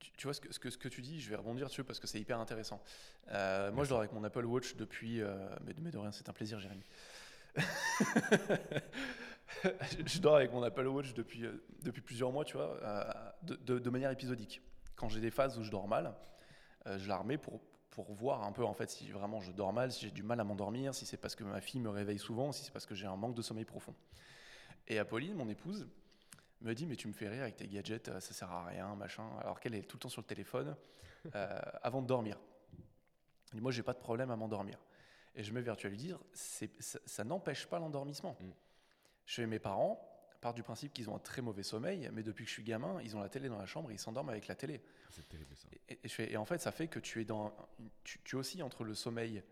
Tu, 0.00 0.10
tu 0.16 0.26
vois 0.26 0.34
ce 0.34 0.40
que, 0.40 0.52
ce, 0.52 0.58
que, 0.58 0.70
ce 0.70 0.78
que 0.78 0.88
tu 0.88 1.02
dis, 1.02 1.20
je 1.20 1.30
vais 1.30 1.36
rebondir 1.36 1.66
dessus 1.68 1.84
parce 1.84 2.00
que 2.00 2.06
c'est 2.06 2.18
hyper 2.20 2.40
intéressant. 2.40 2.82
Euh, 3.28 3.66
moi, 3.68 3.76
Merci. 3.76 3.84
je 3.84 3.88
dors 3.90 3.98
avec 4.00 4.12
mon 4.12 4.24
Apple 4.24 4.44
Watch 4.46 4.74
depuis. 4.76 5.20
euh, 5.22 5.48
mais, 5.64 5.74
mais 5.78 5.90
de 5.90 5.98
rien, 5.98 6.10
c'est 6.10 6.28
un 6.28 6.32
plaisir, 6.32 6.58
Jérémy. 6.58 6.82
je 10.06 10.18
dors 10.20 10.36
avec 10.36 10.52
mon 10.52 10.62
Apple 10.62 10.86
Watch 10.86 11.12
depuis, 11.14 11.44
euh, 11.44 11.62
depuis 11.82 12.00
plusieurs 12.02 12.32
mois, 12.32 12.44
tu 12.44 12.56
vois, 12.56 12.78
euh, 12.82 13.04
de, 13.42 13.56
de- 13.56 13.78
de 13.78 13.90
manière 13.90 14.10
épisodique. 14.10 14.62
Quand 14.96 15.08
j'ai 15.08 15.20
des 15.20 15.30
phases 15.30 15.58
où 15.58 15.62
je 15.62 15.70
dors 15.70 15.88
mal, 15.88 16.14
euh, 16.86 16.98
je 16.98 17.08
la 17.08 17.16
remets 17.16 17.38
pour, 17.38 17.60
pour 17.90 18.12
voir 18.14 18.44
un 18.44 18.52
peu 18.52 18.64
en 18.64 18.72
fait 18.74 18.88
si 18.90 19.10
vraiment 19.10 19.40
je 19.40 19.50
dors 19.52 19.72
mal, 19.72 19.90
si 19.92 20.02
j'ai 20.06 20.10
du 20.10 20.22
mal 20.22 20.38
à 20.40 20.44
m'endormir, 20.44 20.94
si 20.94 21.04
c'est 21.06 21.16
parce 21.16 21.34
que 21.34 21.44
ma 21.44 21.60
fille 21.60 21.80
me 21.80 21.88
réveille 21.90 22.18
souvent, 22.18 22.52
si 22.52 22.64
c'est 22.64 22.72
parce 22.72 22.86
que 22.86 22.94
j'ai 22.94 23.06
un 23.06 23.16
manque 23.16 23.34
de 23.34 23.42
sommeil 23.42 23.64
profond. 23.64 23.94
Et 24.88 24.98
Apolline, 24.98 25.34
mon 25.34 25.48
épouse, 25.48 25.86
me 26.62 26.74
dit 26.74 26.86
mais 26.86 26.96
tu 26.96 27.08
me 27.08 27.12
fais 27.12 27.28
rire 27.28 27.42
avec 27.42 27.56
tes 27.56 27.66
gadgets, 27.68 28.08
euh, 28.08 28.20
ça 28.20 28.32
sert 28.34 28.50
à 28.50 28.64
rien, 28.66 28.94
machin, 28.94 29.24
alors 29.40 29.60
qu'elle 29.60 29.74
est 29.74 29.82
tout 29.82 29.96
le 29.96 30.00
temps 30.00 30.08
sur 30.08 30.20
le 30.22 30.26
téléphone 30.26 30.76
euh, 31.34 31.60
avant 31.82 32.02
de 32.02 32.06
dormir. 32.06 32.38
Elle 33.50 33.54
dit, 33.58 33.60
moi 33.60 33.72
j'ai 33.72 33.82
pas 33.82 33.94
de 33.94 33.98
problème 33.98 34.30
à 34.30 34.36
m'endormir. 34.36 34.78
Et 35.34 35.42
je 35.42 35.52
me 35.52 35.62
dire, 35.96 36.18
c'est- 36.32 36.80
ça, 36.82 36.98
ça 37.06 37.24
n'empêche 37.24 37.66
pas 37.66 37.78
l'endormissement. 37.78 38.36
Mm. 38.40 38.50
Je 39.26 39.34
fais 39.34 39.46
mes 39.46 39.58
parents 39.58 40.06
partent 40.40 40.56
du 40.56 40.62
principe 40.62 40.94
qu'ils 40.94 41.10
ont 41.10 41.16
un 41.16 41.18
très 41.20 41.42
mauvais 41.42 41.62
sommeil, 41.62 42.08
mais 42.14 42.22
depuis 42.22 42.44
que 42.44 42.48
je 42.48 42.54
suis 42.54 42.62
gamin, 42.64 42.98
ils 43.02 43.14
ont 43.14 43.20
la 43.20 43.28
télé 43.28 43.48
dans 43.50 43.58
la 43.58 43.66
chambre 43.66 43.90
et 43.90 43.94
ils 43.94 43.98
s'endorment 43.98 44.30
avec 44.30 44.46
la 44.46 44.54
télé. 44.54 44.80
C'est 45.10 45.28
terrible 45.28 45.54
ça. 45.54 45.68
Et, 45.88 45.98
et 46.02 46.08
je 46.08 46.14
fais- 46.14 46.32
et 46.32 46.36
en 46.38 46.46
fait, 46.46 46.58
ça 46.62 46.72
fait 46.72 46.88
que 46.88 46.98
tu 46.98 47.20
es 47.20 47.24
dans, 47.26 47.54
tu 48.04 48.18
es 48.36 48.38
aussi 48.38 48.62
entre 48.62 48.82
le 48.84 48.94
sommeil 48.94 49.42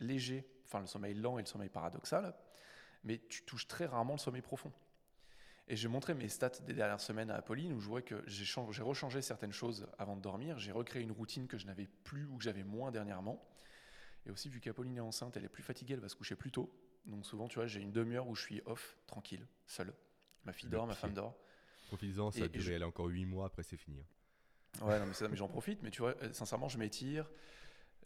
léger, 0.00 0.44
enfin 0.64 0.80
le 0.80 0.86
sommeil 0.86 1.14
lent 1.14 1.38
et 1.38 1.42
le 1.42 1.46
sommeil 1.46 1.68
paradoxal, 1.68 2.34
mais 3.04 3.18
tu 3.28 3.42
touches 3.44 3.68
très 3.68 3.86
rarement 3.86 4.14
le 4.14 4.18
sommeil 4.18 4.42
profond. 4.42 4.72
Et 5.68 5.76
j'ai 5.76 5.88
montré 5.88 6.14
mes 6.14 6.28
stats 6.28 6.48
des 6.66 6.72
dernières 6.72 7.00
semaines 7.00 7.30
à 7.30 7.36
Apolline 7.36 7.72
où 7.74 7.80
je 7.80 7.86
vois 7.88 8.00
que 8.00 8.22
j'ai 8.26 8.44
chang- 8.46 8.70
j'ai 8.72 8.82
rechangé 8.82 9.20
certaines 9.20 9.52
choses 9.52 9.86
avant 9.98 10.16
de 10.16 10.22
dormir, 10.22 10.58
j'ai 10.58 10.72
recréé 10.72 11.02
une 11.02 11.12
routine 11.12 11.46
que 11.46 11.58
je 11.58 11.66
n'avais 11.66 11.86
plus 12.04 12.24
ou 12.24 12.38
que 12.38 12.44
j'avais 12.44 12.64
moins 12.64 12.90
dernièrement. 12.90 13.44
Et 14.26 14.30
aussi, 14.30 14.48
vu 14.48 14.60
qu'Apolline 14.60 14.96
est 14.96 15.00
enceinte, 15.00 15.36
elle 15.36 15.44
est 15.44 15.48
plus 15.50 15.62
fatiguée, 15.62 15.94
elle 15.94 16.00
va 16.00 16.08
se 16.08 16.16
coucher 16.16 16.36
plus 16.36 16.50
tôt. 16.50 16.72
Donc 17.04 17.24
souvent, 17.26 17.48
tu 17.48 17.56
vois, 17.56 17.66
j'ai 17.66 17.80
une 17.80 17.92
demi-heure 17.92 18.26
où 18.28 18.34
je 18.34 18.42
suis 18.42 18.62
off, 18.66 18.96
tranquille, 19.06 19.46
seul. 19.66 19.92
Ma 20.44 20.52
fille 20.52 20.68
Le 20.70 20.76
dort, 20.76 20.86
ma 20.86 20.94
femme 20.94 21.12
dort. 21.14 21.36
Profites-en, 21.88 22.30
ça 22.30 22.44
a 22.44 22.48
duré 22.48 22.62
je- 22.64 22.72
elle 22.72 22.82
a 22.82 22.88
encore 22.88 23.06
8 23.06 23.24
mois, 23.26 23.46
après 23.46 23.62
c'est 23.62 23.76
fini. 23.76 24.00
hein. 24.00 24.86
Ouais, 24.86 24.98
non, 24.98 25.06
mais, 25.06 25.14
ça, 25.14 25.28
mais 25.28 25.36
j'en 25.36 25.48
profite. 25.48 25.82
Mais 25.82 25.90
tu 25.90 26.00
vois, 26.02 26.14
euh, 26.22 26.32
sincèrement, 26.32 26.68
je 26.68 26.78
m'étire, 26.78 27.28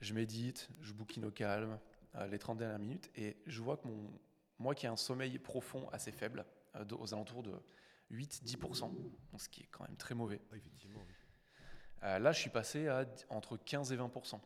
je 0.00 0.14
médite, 0.14 0.68
je 0.80 0.92
bouquine 0.92 1.24
au 1.24 1.30
calme, 1.30 1.78
euh, 2.16 2.26
les 2.26 2.38
30 2.38 2.58
dernières 2.58 2.78
minutes, 2.78 3.10
et 3.16 3.36
je 3.46 3.60
vois 3.60 3.76
que 3.76 3.86
mon, 3.86 4.10
moi 4.58 4.74
qui 4.74 4.86
ai 4.86 4.88
un 4.88 4.96
sommeil 4.96 5.38
profond 5.38 5.88
assez 5.90 6.12
faible, 6.12 6.44
de- 6.84 6.94
aux 6.94 7.12
alentours 7.14 7.42
de 7.42 7.52
8-10%, 8.10 8.88
donc 9.32 9.40
ce 9.40 9.48
qui 9.48 9.62
est 9.62 9.66
quand 9.70 9.86
même 9.86 9.96
très 9.96 10.14
mauvais. 10.14 10.40
Ah, 10.52 10.56
effectivement, 10.56 11.00
oui. 11.06 11.14
Euh, 12.04 12.18
là, 12.18 12.32
je 12.32 12.40
suis 12.40 12.50
passé 12.50 12.88
à 12.88 13.04
entre 13.30 13.56
15 13.56 13.92
et 13.92 13.96
20% 13.96 14.40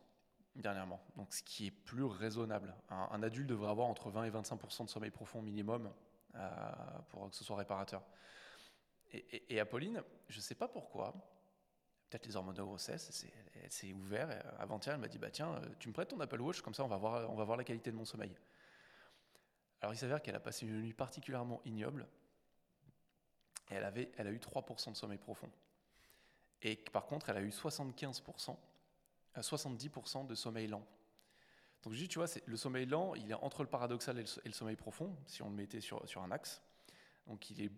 dernièrement, 0.54 1.00
donc 1.16 1.32
ce 1.34 1.42
qui 1.42 1.66
est 1.66 1.70
plus 1.70 2.04
raisonnable. 2.04 2.74
Un, 2.90 3.08
un 3.12 3.22
adulte 3.22 3.46
devrait 3.48 3.70
avoir 3.70 3.86
entre 3.88 4.10
20 4.10 4.24
et 4.24 4.30
25% 4.30 4.84
de 4.84 4.90
sommeil 4.90 5.10
profond 5.10 5.42
minimum 5.42 5.92
euh, 6.34 6.48
pour 7.08 7.28
que 7.30 7.36
ce 7.36 7.44
soit 7.44 7.56
réparateur. 7.56 8.02
Et, 9.12 9.18
et- 9.36 9.54
et 9.54 9.60
Apolline, 9.60 10.02
je 10.28 10.36
ne 10.36 10.42
sais 10.42 10.54
pas 10.54 10.68
pourquoi, 10.68 11.12
peut-être 12.10 12.26
les 12.26 12.36
hormones 12.36 12.54
de 12.56 12.62
grossesse, 12.62 13.24
elle 13.62 13.70
s'est 13.72 13.92
ouverte. 13.92 14.30
euh, 14.32 14.42
Avant-hier, 14.58 14.94
elle 14.94 15.00
m'a 15.00 15.08
dit 15.08 15.18
bah, 15.18 15.30
Tiens, 15.30 15.54
euh, 15.54 15.68
tu 15.78 15.88
me 15.88 15.92
prêtes 15.94 16.08
ton 16.08 16.20
Apple 16.20 16.40
Watch, 16.40 16.60
comme 16.60 16.74
ça 16.74 16.84
on 16.84 16.88
va 16.88 16.96
voir, 16.98 17.30
on 17.30 17.34
va 17.36 17.44
voir 17.44 17.56
la 17.56 17.64
qualité 17.64 17.90
de 17.90 17.96
mon 17.96 18.04
sommeil. 18.04 18.34
Alors 19.80 19.94
il 19.94 19.98
s'avère 19.98 20.22
qu'elle 20.22 20.36
a 20.36 20.40
passé 20.40 20.66
une 20.66 20.80
nuit 20.80 20.92
particulièrement 20.92 21.60
ignoble 21.64 22.06
et 23.70 23.74
elle, 23.74 23.84
avait, 23.84 24.10
elle 24.16 24.28
a 24.28 24.30
eu 24.30 24.38
3% 24.38 24.92
de 24.92 24.96
sommeil 24.96 25.18
profond. 25.18 25.50
Et 26.62 26.76
par 26.76 27.06
contre, 27.06 27.28
elle 27.28 27.36
a 27.36 27.42
eu 27.42 27.50
75%, 27.50 28.56
euh, 29.36 29.40
70% 29.40 30.26
de 30.26 30.34
sommeil 30.34 30.68
lent. 30.68 30.84
Donc 31.82 31.92
je 31.92 31.98
dis, 31.98 32.08
tu 32.08 32.18
vois, 32.18 32.28
le 32.46 32.56
sommeil 32.56 32.86
lent, 32.86 33.14
il 33.14 33.30
est 33.30 33.34
entre 33.34 33.62
le 33.62 33.68
paradoxal 33.68 34.18
et 34.18 34.24
le, 34.44 34.52
sommeil 34.52 34.76
profond, 34.76 35.16
si 35.26 35.42
on 35.42 35.50
le 35.50 35.54
mettait 35.54 35.80
sur, 35.80 36.02
un 36.22 36.30
axe. 36.30 36.62
Donc 37.26 37.50
il 37.50 37.62
est, 37.62 37.70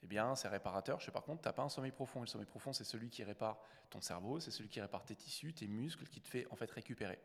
c'est 0.00 0.06
bien, 0.06 0.34
c'est 0.34 0.48
réparateur. 0.48 0.98
Par 1.12 1.22
contre, 1.22 1.42
tu 1.42 1.48
n'as 1.48 1.52
pas 1.52 1.62
un 1.62 1.68
sommeil 1.68 1.92
profond. 1.92 2.20
Et 2.20 2.22
le 2.22 2.26
sommeil 2.26 2.46
profond, 2.46 2.72
c'est 2.72 2.84
celui 2.84 3.08
qui 3.08 3.24
répare 3.24 3.58
ton 3.90 4.00
cerveau, 4.00 4.40
c'est 4.40 4.50
celui 4.50 4.68
qui 4.68 4.80
répare 4.80 5.04
tes 5.04 5.14
tissus, 5.14 5.54
tes 5.54 5.66
muscles, 5.66 6.06
qui 6.08 6.20
te 6.20 6.28
fait 6.28 6.46
en 6.50 6.56
fait 6.56 6.70
récupérer. 6.70 7.18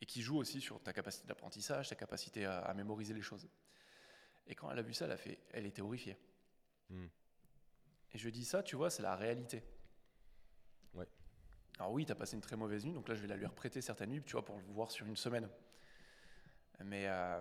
Et 0.00 0.06
qui 0.06 0.22
joue 0.22 0.38
aussi 0.38 0.60
sur 0.60 0.82
ta 0.82 0.92
capacité 0.92 1.26
d'apprentissage, 1.26 1.88
ta 1.88 1.94
capacité 1.94 2.44
à, 2.46 2.60
à 2.60 2.74
mémoriser 2.74 3.12
les 3.12 3.22
choses. 3.22 3.48
Et 4.46 4.54
quand 4.54 4.70
elle 4.70 4.78
a 4.78 4.82
vu 4.82 4.94
ça, 4.94 5.04
elle, 5.04 5.12
a 5.12 5.16
fait, 5.16 5.38
elle 5.52 5.66
était 5.66 5.82
horrifiée. 5.82 6.16
Hmm. 6.88 7.06
Et 8.12 8.18
je 8.18 8.24
lui 8.24 8.32
dis 8.32 8.44
ça, 8.44 8.62
tu 8.62 8.76
vois, 8.76 8.90
c'est 8.90 9.02
la 9.02 9.14
réalité. 9.14 9.62
Ouais. 10.94 11.06
Alors 11.78 11.92
oui, 11.92 12.04
tu 12.04 12.12
as 12.12 12.16
passé 12.16 12.34
une 12.34 12.42
très 12.42 12.56
mauvaise 12.56 12.84
nuit, 12.84 12.92
donc 12.92 13.08
là 13.08 13.14
je 13.14 13.20
vais 13.20 13.28
la 13.28 13.36
lui 13.36 13.46
reprêter 13.46 13.80
certaines 13.80 14.10
nuits, 14.10 14.22
tu 14.24 14.32
vois, 14.32 14.44
pour 14.44 14.56
le 14.56 14.64
voir 14.72 14.90
sur 14.90 15.06
une 15.06 15.16
semaine. 15.16 15.48
Mais 16.84 17.06
euh, 17.06 17.40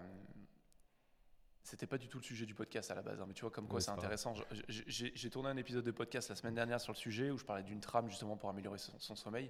c'était 1.64 1.88
pas 1.88 1.98
du 1.98 2.08
tout 2.08 2.20
le 2.20 2.24
sujet 2.24 2.46
du 2.46 2.54
podcast 2.54 2.92
à 2.92 2.96
la 2.96 3.02
base, 3.02 3.20
hein, 3.20 3.26
mais 3.28 3.34
tu 3.34 3.42
vois 3.42 3.52
comme 3.52 3.68
quoi 3.68 3.76
Ouais, 3.76 3.82
c'est 3.82 3.92
intéressant. 3.92 4.34
J'ai 4.68 5.12
j'ai 5.16 5.30
tourné 5.30 5.50
un 5.50 5.58
épisode 5.58 5.86
de 5.86 5.92
podcast 5.92 6.30
la 6.30 6.36
semaine 6.36 6.56
dernière 6.56 6.80
sur 6.80 6.94
le 6.94 6.98
sujet 6.98 7.32
où 7.32 7.38
je 7.38 7.46
parlais 7.46 7.64
d'une 7.64 7.80
trame 7.80 8.10
justement 8.10 8.38
pour 8.38 8.50
améliorer 8.50 8.78
son, 8.78 8.98
son 9.00 9.16
sommeil. 9.16 9.50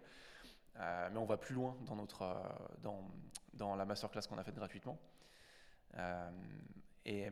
Euh, 0.77 1.09
mais 1.11 1.17
on 1.17 1.25
va 1.25 1.37
plus 1.37 1.55
loin 1.55 1.77
dans, 1.85 1.95
notre, 1.95 2.21
euh, 2.21 2.33
dans, 2.81 3.09
dans 3.53 3.75
la 3.75 3.85
masterclass 3.85 4.21
qu'on 4.27 4.37
a 4.37 4.43
faite 4.43 4.55
gratuitement. 4.55 4.97
Euh, 5.95 6.31
et, 7.05 7.29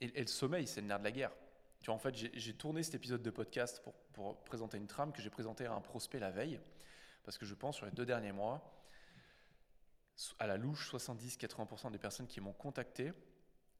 et- 0.00 0.20
le 0.20 0.26
sommeil, 0.26 0.66
c'est 0.66 0.80
le 0.80 0.86
nerf 0.88 0.98
de 0.98 1.04
la 1.04 1.12
guerre. 1.12 1.32
Tu 1.80 1.86
vois, 1.86 1.94
en 1.94 1.98
fait, 1.98 2.14
j'ai 2.14 2.54
tourné 2.54 2.82
cet 2.82 2.96
épisode 2.96 3.22
de 3.22 3.30
podcast 3.30 3.82
pour, 3.82 3.94
pour 4.12 4.42
présenter 4.44 4.76
une 4.76 4.86
trame 4.86 5.12
que 5.12 5.22
j'ai 5.22 5.30
présentée 5.30 5.66
à 5.66 5.72
un 5.72 5.80
prospect 5.80 6.18
la 6.18 6.30
veille, 6.30 6.60
parce 7.22 7.38
que 7.38 7.46
je 7.46 7.54
pense 7.54 7.76
sur 7.76 7.86
les 7.86 7.92
deux 7.92 8.06
derniers 8.06 8.32
mois, 8.32 8.72
à 10.38 10.46
la 10.46 10.56
louche, 10.56 10.92
70-80% 10.92 11.90
des 11.92 11.98
personnes 11.98 12.26
qui 12.26 12.40
m'ont 12.40 12.54
contacté, 12.54 13.12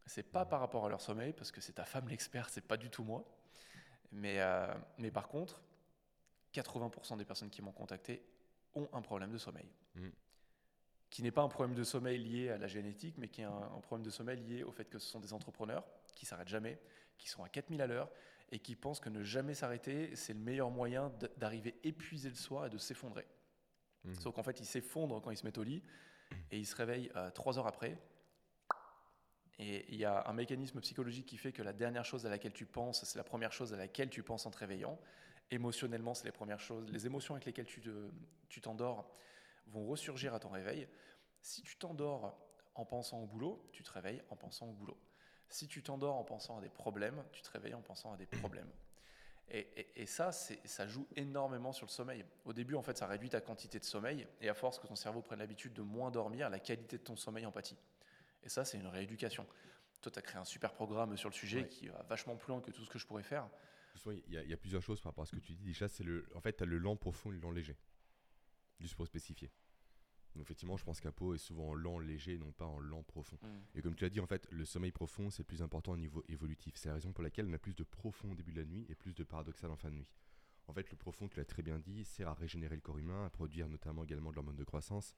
c'est 0.05 0.23
pas 0.23 0.45
par 0.45 0.61
rapport 0.61 0.87
à 0.87 0.88
leur 0.88 1.00
sommeil, 1.00 1.33
parce 1.33 1.50
que 1.50 1.61
c'est 1.61 1.73
ta 1.73 1.85
femme 1.85 2.09
l'expert, 2.09 2.49
c'est 2.49 2.61
pas 2.61 2.76
du 2.76 2.90
tout 2.90 3.02
moi. 3.02 3.25
Mais, 4.12 4.38
mais 4.99 5.11
par 5.11 5.26
contre, 5.28 5.61
80% 6.55 7.16
des 7.16 7.25
personnes 7.25 7.50
qui 7.50 7.61
m'ont 7.62 7.73
contacté 7.73 8.23
ont 8.76 8.88
un 8.92 9.02
problème 9.02 9.33
de 9.33 9.38
sommeil. 9.38 9.68
Mm. 9.97 10.09
Qui 11.11 11.23
n'est 11.23 11.33
pas 11.33 11.42
un 11.42 11.49
problème 11.49 11.75
de 11.75 11.85
sommeil 11.85 12.18
lié 12.18 12.50
à 12.50 12.59
la 12.59 12.66
génétique, 12.66 13.16
mais 13.18 13.28
qui 13.28 13.40
est 13.40 13.45
un, 13.45 13.50
un 13.50 13.80
problème 13.80 14.04
de 14.04 14.11
sommeil 14.11 14.38
lié 14.40 14.62
au 14.62 14.73
fait 14.73 14.85
que 14.85 14.99
ce 14.99 15.09
sont 15.09 15.21
des 15.21 15.33
entrepreneurs 15.33 15.85
qui 16.14 16.26
s'arrêtent 16.26 16.49
jamais, 16.49 16.78
qui 17.18 17.28
sont 17.28 17.42
à 17.42 17.49
4000 17.49 17.80
à 17.80 17.87
l'heure 17.87 18.11
et 18.52 18.59
qui 18.59 18.76
pensent 18.76 19.00
que 19.00 19.09
ne 19.09 19.23
jamais 19.23 19.54
s'arrêter, 19.54 20.14
c'est 20.14 20.33
le 20.33 20.38
meilleur 20.38 20.71
moyen 20.71 21.12
d'arriver 21.37 21.75
épuisé 21.83 22.28
le 22.28 22.35
soir 22.37 22.66
et 22.66 22.71
de 22.71 22.78
s'effondrer. 22.78 23.26
Mmh. 24.04 24.14
Sauf 24.14 24.35
qu'en 24.35 24.42
fait, 24.42 24.61
ils 24.61 24.66
s'effondrent 24.66 25.21
quand 25.21 25.30
ils 25.30 25.37
se 25.37 25.45
mettent 25.45 25.59
au 25.59 25.64
lit 25.64 25.83
et 26.50 26.59
ils 26.59 26.66
se 26.66 26.76
réveillent 26.76 27.11
euh, 27.16 27.30
trois 27.30 27.59
heures 27.59 27.66
après. 27.66 27.99
Et 29.59 29.87
il 29.88 29.99
y 29.99 30.04
a 30.04 30.28
un 30.28 30.33
mécanisme 30.33 30.80
psychologique 30.80 31.26
qui 31.26 31.38
fait 31.38 31.52
que 31.52 31.62
la 31.62 31.73
dernière 31.73 32.04
chose 32.04 32.26
à 32.26 32.28
laquelle 32.28 32.52
tu 32.52 32.66
penses, 32.66 33.04
c'est 33.04 33.16
la 33.16 33.25
première 33.25 33.52
chose 33.52 33.73
à 33.73 33.76
laquelle 33.76 34.11
tu 34.11 34.23
penses 34.23 34.47
en 34.47 34.50
te 34.50 34.59
réveillant. 34.59 34.99
Émotionnellement, 35.50 36.15
c'est 36.15 36.25
les 36.25 36.33
premières 36.33 36.61
choses. 36.61 36.91
Les 36.91 37.07
émotions 37.07 37.35
avec 37.35 37.45
lesquelles 37.47 37.67
tu 37.67 38.61
t'endors 38.61 39.11
vont 39.69 39.87
ressurgir 39.87 40.35
à 40.35 40.41
ton 40.41 40.49
réveil. 40.49 40.88
Si 41.41 41.62
tu 41.62 41.76
t'endors 41.76 42.37
en 42.75 42.85
pensant 42.85 43.21
au 43.21 43.26
boulot, 43.26 43.69
tu 43.73 43.83
te 43.83 43.91
réveilles 43.91 44.23
en 44.31 44.37
pensant 44.37 44.67
au 44.67 44.73
boulot. 44.73 44.97
Si 45.49 45.69
tu 45.69 45.83
t'endors 45.83 46.17
en 46.17 46.25
pensant 46.25 46.59
à 46.59 46.61
des 46.61 46.69
problèmes, 46.69 47.25
tu 47.33 47.43
te 47.43 47.50
réveilles 47.50 47.75
en 47.75 47.83
pensant 47.83 48.12
à 48.12 48.17
des 48.17 48.26
problèmes. 48.26 48.71
Et, 49.49 50.07
ça, 50.07 50.33
ça 50.33 50.88
joue 50.88 51.07
énormément 51.15 51.73
sur 51.73 51.87
le 51.87 51.91
sommeil. 51.91 52.25
Au 52.45 52.53
début, 52.53 52.75
en 52.75 52.83
fait, 52.83 52.99
ça 52.99 53.07
réduit 53.07 53.29
ta 53.29 53.41
quantité 53.41 53.79
de 53.79 53.85
sommeil, 53.85 54.26
et 54.41 54.49
à 54.49 54.55
force 54.55 54.81
que 54.81 54.88
ton 54.88 54.97
cerveau 54.97 55.23
prenne 55.23 55.38
l'habitude 55.38 55.73
de 55.73 55.83
moins 55.83 56.11
dormir, 56.11 56.50
la 56.50 56.59
qualité 56.59 56.99
de 56.99 57.03
ton 57.03 57.15
sommeil 57.15 57.47
en 57.47 57.53
pâtit. 57.53 57.76
Et 58.43 58.49
ça, 58.49 58.65
c'est 58.65 58.76
une 58.76 58.88
rééducation. 58.88 59.47
Toi, 60.03 60.11
tu 60.11 60.19
as 60.19 60.23
créé 60.23 60.41
un 60.41 60.45
super 60.45 60.73
programme 60.73 61.17
sur 61.17 61.29
le 61.29 61.35
sujet 61.35 61.69
qui 61.69 61.87
va 61.87 62.03
vachement 62.09 62.35
plus 62.35 62.50
loin 62.50 62.61
que 62.61 62.73
tout 62.73 62.85
ce 62.85 62.91
que 62.91 62.99
je 62.99 63.07
pourrais 63.07 63.23
faire. 63.23 63.49
Il 64.07 64.33
y, 64.33 64.49
y, 64.49 64.53
a 64.53 64.57
plusieurs 64.57 64.83
choses 64.83 65.00
par 65.00 65.12
rapport 65.12 65.23
à 65.23 65.26
ce 65.26 65.37
que 65.37 65.41
tu 65.41 65.55
dis. 65.55 65.65
Déjà, 65.65 65.88
c'est 65.88 66.05
le, 66.05 66.26
en 66.35 66.41
fait, 66.41 66.57
tu 66.57 66.62
as 66.62 66.67
le 66.67 66.79
lent 66.79 66.97
profond 66.97 67.31
et 67.31 67.35
le 67.35 67.41
lent 67.41 67.50
léger. 67.50 67.76
Juste 68.79 68.95
pour 68.95 69.07
spécifier 69.07 69.50
effectivement, 70.41 70.76
je 70.76 70.85
pense 70.85 71.00
qu'un 71.00 71.12
pot 71.12 71.35
est 71.35 71.38
souvent 71.38 71.71
en 71.71 71.75
lent 71.75 71.99
léger, 71.99 72.38
non 72.38 72.53
pas 72.53 72.67
en 72.67 72.79
lent 72.79 73.03
profond. 73.03 73.38
Mm. 73.43 73.79
Et 73.79 73.83
comme 73.83 73.95
tu 73.95 74.05
l'as 74.05 74.11
dit, 74.11 74.21
en 74.21 74.26
fait, 74.26 74.47
le 74.50 74.65
sommeil 74.65 74.93
profond, 74.93 75.31
c'est 75.31 75.45
plus 75.45 75.62
important 75.62 75.93
au 75.93 75.97
niveau 75.97 76.25
évolutif. 76.29 76.75
C'est 76.76 76.88
la 76.88 76.95
raison 76.95 77.12
pour 77.12 77.23
laquelle 77.23 77.47
on 77.47 77.53
a 77.53 77.59
plus 77.59 77.75
de 77.75 77.85
profond 77.85 78.33
au 78.33 78.35
début 78.35 78.53
de 78.53 78.61
la 78.61 78.67
nuit 78.67 78.87
et 78.88 78.95
plus 78.95 79.15
de 79.15 79.25
paradoxal 79.25 79.71
en 79.71 79.76
fin 79.76 79.91
de 79.91 79.97
nuit. 79.97 80.09
En 80.69 80.73
fait, 80.73 80.91
le 80.91 80.97
profond, 80.97 81.29
tu 81.29 81.38
l'as 81.38 81.45
très 81.45 81.62
bien 81.62 81.79
dit, 81.79 82.05
sert 82.05 82.29
à 82.29 82.35
régénérer 82.35 82.75
le 82.75 82.81
corps 82.81 82.99
humain, 82.99 83.25
à 83.25 83.31
produire 83.31 83.69
notamment 83.69 84.05
également 84.05 84.31
de 84.31 84.37
l'hormone 84.37 84.57
de 84.57 84.65
croissance, 84.65 85.15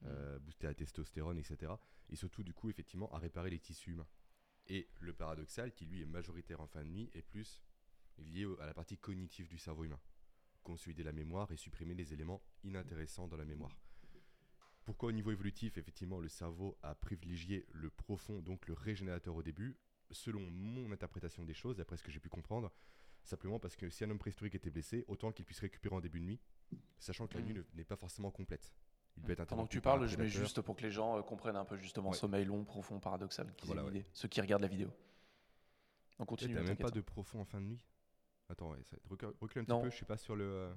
mm. 0.00 0.06
euh, 0.06 0.38
booster 0.38 0.66
la 0.66 0.74
testostérone, 0.74 1.38
etc. 1.38 1.72
Et 2.08 2.16
surtout, 2.16 2.42
du 2.42 2.54
coup, 2.54 2.70
effectivement, 2.70 3.12
à 3.12 3.18
réparer 3.18 3.50
les 3.50 3.58
tissus 3.58 3.90
humains. 3.90 4.08
Et 4.68 4.88
le 5.00 5.12
paradoxal, 5.12 5.72
qui 5.72 5.86
lui 5.86 6.02
est 6.02 6.06
majoritaire 6.06 6.60
en 6.60 6.66
fin 6.66 6.84
de 6.84 6.88
nuit, 6.88 7.10
est 7.14 7.22
plus 7.22 7.60
lié 8.18 8.46
à 8.60 8.66
la 8.66 8.74
partie 8.74 8.96
cognitive 8.96 9.48
du 9.48 9.58
cerveau 9.58 9.84
humain. 9.84 10.00
Consolider 10.62 11.02
la 11.02 11.12
mémoire 11.12 11.50
et 11.50 11.56
supprimer 11.56 11.94
les 11.94 12.12
éléments 12.12 12.42
inintéressants 12.62 13.28
dans 13.28 13.36
la 13.36 13.44
mémoire. 13.44 13.76
Pourquoi 14.84 15.10
au 15.10 15.12
niveau 15.12 15.30
évolutif, 15.30 15.78
effectivement, 15.78 16.18
le 16.18 16.28
cerveau 16.28 16.76
a 16.82 16.94
privilégié 16.94 17.66
le 17.72 17.90
profond, 17.90 18.40
donc 18.40 18.66
le 18.66 18.74
régénérateur 18.74 19.34
au 19.34 19.42
début, 19.42 19.76
selon 20.10 20.40
mon 20.40 20.90
interprétation 20.90 21.44
des 21.44 21.54
choses, 21.54 21.76
d'après 21.76 21.96
ce 21.96 22.02
que 22.02 22.10
j'ai 22.10 22.20
pu 22.20 22.28
comprendre, 22.28 22.72
simplement 23.22 23.60
parce 23.60 23.76
que 23.76 23.88
si 23.90 24.02
un 24.04 24.10
homme 24.10 24.18
préhistorique 24.18 24.56
était 24.56 24.70
blessé, 24.70 25.04
autant 25.06 25.30
qu'il 25.30 25.44
puisse 25.44 25.60
récupérer 25.60 25.94
en 25.94 26.00
début 26.00 26.18
de 26.18 26.24
nuit, 26.24 26.40
sachant 26.98 27.28
que 27.28 27.38
la 27.38 27.42
nuit 27.42 27.56
n'est 27.74 27.84
pas 27.84 27.96
forcément 27.96 28.30
complète. 28.30 28.72
Il 29.16 29.22
peut 29.22 29.32
être 29.32 29.44
Pendant 29.44 29.66
que 29.66 29.72
tu 29.72 29.80
parles, 29.80 30.06
je 30.06 30.16
mets 30.16 30.28
juste 30.28 30.62
pour 30.62 30.74
que 30.74 30.82
les 30.82 30.90
gens 30.90 31.18
euh, 31.18 31.22
comprennent 31.22 31.56
un 31.56 31.64
peu 31.64 31.76
justement 31.76 32.12
sommeil 32.12 32.44
long, 32.44 32.64
profond, 32.64 32.98
paradoxal, 32.98 33.52
ceux 34.14 34.28
qui 34.28 34.40
regardent 34.40 34.62
la 34.62 34.68
vidéo. 34.68 34.90
On 36.18 36.24
continue. 36.24 36.54
T'as 36.54 36.62
même 36.62 36.76
pas 36.76 36.90
de 36.90 37.00
profond 37.00 37.40
en 37.40 37.44
fin 37.44 37.60
de 37.60 37.66
nuit 37.66 37.84
Attends, 38.52 38.74
recule, 39.40 39.62
un 39.62 39.64
petit 39.64 39.80
peu, 39.80 39.90
je 39.90 39.96
suis 39.96 40.04
pas 40.04 40.18
sur 40.18 40.36
le. 40.36 40.44
Euh, 40.44 40.74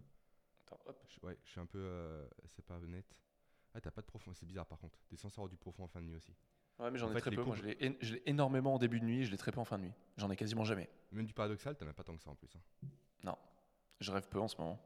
Attends, 0.65 0.79
hop. 0.85 1.03
Je, 1.07 1.19
ouais, 1.27 1.37
je 1.43 1.51
suis 1.51 1.59
un 1.59 1.65
peu. 1.65 1.77
Euh, 1.77 2.25
c'est 2.47 2.65
pas 2.65 2.79
net. 2.79 3.05
Ah, 3.73 3.81
t'as 3.81 3.91
pas 3.91 4.01
de 4.01 4.07
profond, 4.07 4.33
c'est 4.33 4.45
bizarre 4.45 4.65
par 4.65 4.79
contre. 4.79 4.97
T'es 5.09 5.17
censé 5.17 5.35
avoir 5.35 5.49
du 5.49 5.57
profond 5.57 5.83
en 5.83 5.87
fin 5.87 5.99
de 5.99 6.05
nuit 6.05 6.15
aussi. 6.15 6.33
Ouais, 6.79 6.89
mais 6.89 6.97
j'en 6.97 7.11
ai 7.13 7.19
très 7.19 7.31
peu. 7.31 7.43
Moi, 7.43 7.57
je 7.57 7.63
l'ai 7.65 8.23
énormément 8.25 8.75
en 8.75 8.79
début 8.79 9.01
de 9.01 9.05
nuit, 9.05 9.25
je 9.25 9.31
l'ai 9.31 9.37
très 9.37 9.51
peu 9.51 9.59
en 9.59 9.65
fin 9.65 9.77
de 9.77 9.83
nuit. 9.83 9.93
J'en 10.15 10.31
ai 10.31 10.37
quasiment 10.37 10.63
jamais. 10.63 10.89
Même 11.11 11.25
du 11.25 11.33
paradoxal, 11.33 11.75
t'en 11.75 11.87
as 11.87 11.93
pas 11.93 12.03
tant 12.03 12.15
que 12.15 12.23
ça 12.23 12.29
en 12.29 12.35
plus. 12.35 12.55
Hein. 12.55 12.87
Non, 13.25 13.37
je 13.99 14.11
rêve 14.11 14.29
peu 14.29 14.39
en 14.39 14.47
ce 14.47 14.57
moment. 14.57 14.79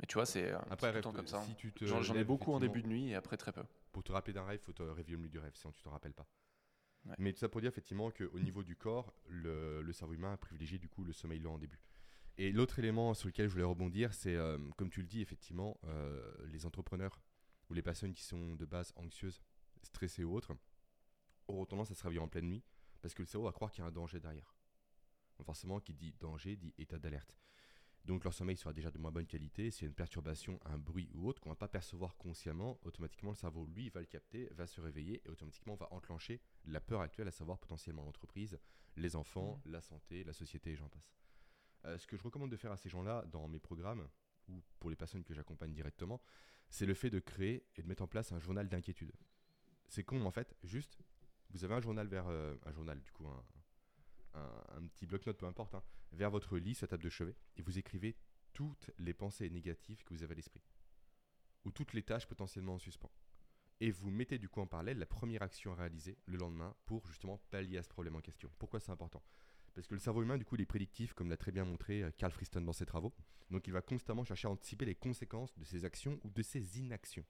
Mais 0.00 0.06
tu 0.06 0.14
vois, 0.14 0.24
c'est 0.24 0.50
un 0.52 1.00
temps 1.02 1.12
comme 1.12 1.26
ça. 1.26 1.44
J'en 1.82 2.14
ai 2.14 2.24
beaucoup 2.24 2.54
en 2.54 2.60
début 2.60 2.82
de 2.82 2.88
nuit 2.88 3.10
et 3.10 3.14
après 3.14 3.36
très 3.36 3.52
peu. 3.52 3.62
Pour 3.92 4.02
te 4.02 4.12
rappeler 4.12 4.32
d'un 4.32 4.44
rêve, 4.44 4.58
il 4.62 4.64
faut 4.64 4.72
te 4.72 4.82
réveiller 4.82 5.16
au 5.16 5.18
milieu 5.18 5.28
du 5.28 5.38
rêve, 5.38 5.52
sinon 5.54 5.72
tu 5.72 5.82
t'en 5.82 5.90
rappelles 5.90 6.14
pas. 6.14 6.26
Mais 7.18 7.32
tout 7.32 7.40
ça 7.40 7.48
pour 7.48 7.60
dire 7.60 7.68
effectivement 7.68 8.10
qu'au 8.10 8.38
niveau 8.38 8.62
du 8.62 8.76
corps, 8.76 9.12
le, 9.26 9.82
le, 9.82 9.92
cerveau 9.92 10.14
humain 10.14 10.32
a 10.32 10.36
privilégié 10.36 10.78
du 10.78 10.88
coup 10.88 11.04
le 11.04 11.12
sommeil 11.12 11.40
lent 11.40 11.54
en 11.54 11.58
début. 11.58 11.80
Et 12.38 12.50
l'autre 12.50 12.78
élément 12.78 13.14
sur 13.14 13.28
lequel 13.28 13.46
je 13.46 13.52
voulais 13.52 13.64
rebondir, 13.64 14.14
c'est 14.14 14.34
euh, 14.34 14.58
comme 14.76 14.90
tu 14.90 15.00
le 15.00 15.06
dis 15.06 15.20
effectivement, 15.20 15.78
euh, 15.84 16.32
les 16.46 16.64
entrepreneurs 16.64 17.20
ou 17.68 17.74
les 17.74 17.82
personnes 17.82 18.14
qui 18.14 18.22
sont 18.22 18.54
de 18.54 18.64
base 18.64 18.92
anxieuses, 18.96 19.40
stressées 19.82 20.24
ou 20.24 20.34
autres, 20.34 20.54
auront 21.48 21.66
tendance 21.66 21.90
à 21.90 21.94
se 21.94 22.02
réveiller 22.02 22.20
en 22.20 22.28
pleine 22.28 22.46
nuit 22.46 22.64
parce 23.02 23.14
que 23.14 23.22
le 23.22 23.26
cerveau 23.26 23.46
va 23.46 23.52
croire 23.52 23.70
qu'il 23.70 23.82
y 23.82 23.84
a 23.84 23.88
un 23.88 23.92
danger 23.92 24.20
derrière. 24.20 24.54
Donc 25.36 25.46
forcément, 25.46 25.80
qui 25.80 25.92
dit 25.92 26.14
danger 26.20 26.56
dit 26.56 26.72
état 26.78 26.98
d'alerte. 26.98 27.36
Donc 28.04 28.24
leur 28.24 28.34
sommeil 28.34 28.56
sera 28.56 28.72
déjà 28.72 28.90
de 28.90 28.98
moins 28.98 29.12
bonne 29.12 29.26
qualité. 29.26 29.70
S'il 29.70 29.82
y 29.82 29.86
a 29.86 29.88
une 29.88 29.94
perturbation, 29.94 30.58
un 30.64 30.78
bruit 30.78 31.08
ou 31.14 31.28
autre 31.28 31.40
qu'on 31.40 31.50
ne 31.50 31.54
va 31.54 31.58
pas 31.58 31.68
percevoir 31.68 32.16
consciemment, 32.16 32.78
automatiquement 32.82 33.30
le 33.30 33.36
cerveau, 33.36 33.66
lui, 33.66 33.90
va 33.90 34.00
le 34.00 34.06
capter, 34.06 34.48
va 34.54 34.66
se 34.66 34.80
réveiller 34.80 35.22
et 35.24 35.28
automatiquement 35.28 35.76
va 35.76 35.92
enclencher 35.92 36.40
la 36.64 36.80
peur 36.80 37.00
actuelle, 37.00 37.28
à 37.28 37.32
savoir 37.32 37.58
potentiellement 37.58 38.04
l'entreprise, 38.04 38.58
les 38.96 39.14
enfants, 39.14 39.60
mmh. 39.64 39.70
la 39.70 39.80
santé, 39.80 40.24
la 40.24 40.32
société 40.32 40.70
et 40.70 40.76
j'en 40.76 40.88
passe. 40.88 41.21
Euh, 41.84 41.98
ce 41.98 42.06
que 42.06 42.16
je 42.16 42.22
recommande 42.22 42.50
de 42.50 42.56
faire 42.56 42.72
à 42.72 42.76
ces 42.76 42.88
gens-là 42.88 43.24
dans 43.26 43.48
mes 43.48 43.58
programmes, 43.58 44.08
ou 44.48 44.62
pour 44.78 44.90
les 44.90 44.96
personnes 44.96 45.24
que 45.24 45.34
j'accompagne 45.34 45.72
directement, 45.72 46.20
c'est 46.70 46.86
le 46.86 46.94
fait 46.94 47.10
de 47.10 47.18
créer 47.18 47.66
et 47.76 47.82
de 47.82 47.88
mettre 47.88 48.02
en 48.02 48.06
place 48.06 48.32
un 48.32 48.38
journal 48.38 48.68
d'inquiétude. 48.68 49.12
C'est 49.88 50.04
con, 50.04 50.24
en 50.24 50.30
fait, 50.30 50.56
juste, 50.62 50.98
vous 51.50 51.64
avez 51.64 51.74
un 51.74 51.80
journal 51.80 52.06
vers 52.06 52.28
euh, 52.28 52.54
un 52.64 52.72
journal, 52.72 53.00
du 53.00 53.10
coup, 53.12 53.26
un, 54.34 54.86
petit 54.94 55.06
bloc-notes, 55.06 55.36
peu 55.36 55.46
importe, 55.46 55.74
hein, 55.74 55.82
vers 56.12 56.30
votre 56.30 56.56
lit, 56.56 56.74
sa 56.74 56.86
table 56.86 57.02
de 57.02 57.10
chevet, 57.10 57.36
et 57.56 57.62
vous 57.62 57.78
écrivez 57.78 58.16
toutes 58.52 58.90
les 58.98 59.14
pensées 59.14 59.50
négatives 59.50 60.02
que 60.04 60.14
vous 60.14 60.22
avez 60.22 60.32
à 60.32 60.36
l'esprit, 60.36 60.62
ou 61.64 61.70
toutes 61.70 61.92
les 61.92 62.02
tâches 62.02 62.26
potentiellement 62.26 62.74
en 62.74 62.78
suspens. 62.78 63.10
Et 63.80 63.90
vous 63.90 64.10
mettez 64.10 64.38
du 64.38 64.48
coup 64.48 64.60
en 64.60 64.66
parallèle 64.66 64.98
la 64.98 65.06
première 65.06 65.42
action 65.42 65.72
à 65.72 65.76
réaliser 65.76 66.16
le 66.26 66.38
lendemain 66.38 66.74
pour 66.86 67.06
justement 67.06 67.38
pallier 67.50 67.78
à 67.78 67.82
ce 67.82 67.88
problème 67.88 68.14
en 68.14 68.20
question. 68.20 68.50
Pourquoi 68.58 68.80
c'est 68.80 68.92
important? 68.92 69.22
Parce 69.74 69.86
que 69.86 69.94
le 69.94 70.00
cerveau 70.00 70.22
humain, 70.22 70.38
du 70.38 70.44
coup, 70.44 70.56
il 70.56 70.60
est 70.60 70.66
prédictif, 70.66 71.14
comme 71.14 71.30
l'a 71.30 71.36
très 71.36 71.52
bien 71.52 71.64
montré 71.64 72.02
euh, 72.02 72.10
Carl 72.16 72.32
Friston 72.32 72.60
dans 72.60 72.72
ses 72.72 72.86
travaux. 72.86 73.12
Donc 73.50 73.66
il 73.66 73.72
va 73.72 73.82
constamment 73.82 74.24
chercher 74.24 74.48
à 74.48 74.50
anticiper 74.50 74.84
les 74.84 74.94
conséquences 74.94 75.56
de 75.58 75.64
ses 75.64 75.84
actions 75.84 76.18
ou 76.24 76.30
de 76.30 76.42
ses 76.42 76.80
inactions. 76.80 77.24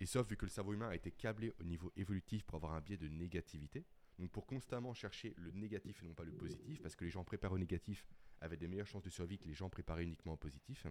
Et 0.00 0.06
sauf 0.06 0.28
vu 0.28 0.36
que 0.36 0.44
le 0.44 0.50
cerveau 0.50 0.72
humain 0.72 0.88
a 0.88 0.94
été 0.94 1.10
câblé 1.10 1.52
au 1.60 1.64
niveau 1.64 1.92
évolutif 1.96 2.42
pour 2.44 2.56
avoir 2.56 2.72
un 2.72 2.80
biais 2.80 2.96
de 2.96 3.08
négativité, 3.08 3.86
donc 4.18 4.30
pour 4.30 4.46
constamment 4.46 4.94
chercher 4.94 5.34
le 5.36 5.50
négatif 5.52 6.02
et 6.02 6.06
non 6.06 6.14
pas 6.14 6.24
le 6.24 6.32
positif, 6.32 6.80
parce 6.82 6.96
que 6.96 7.04
les 7.04 7.10
gens 7.10 7.24
préparés 7.24 7.54
au 7.54 7.58
négatif 7.58 8.06
avaient 8.40 8.56
des 8.56 8.68
meilleures 8.68 8.86
chances 8.86 9.02
de 9.02 9.10
survie 9.10 9.38
que 9.38 9.46
les 9.46 9.54
gens 9.54 9.70
préparés 9.70 10.04
uniquement 10.04 10.34
au 10.34 10.36
positif, 10.36 10.86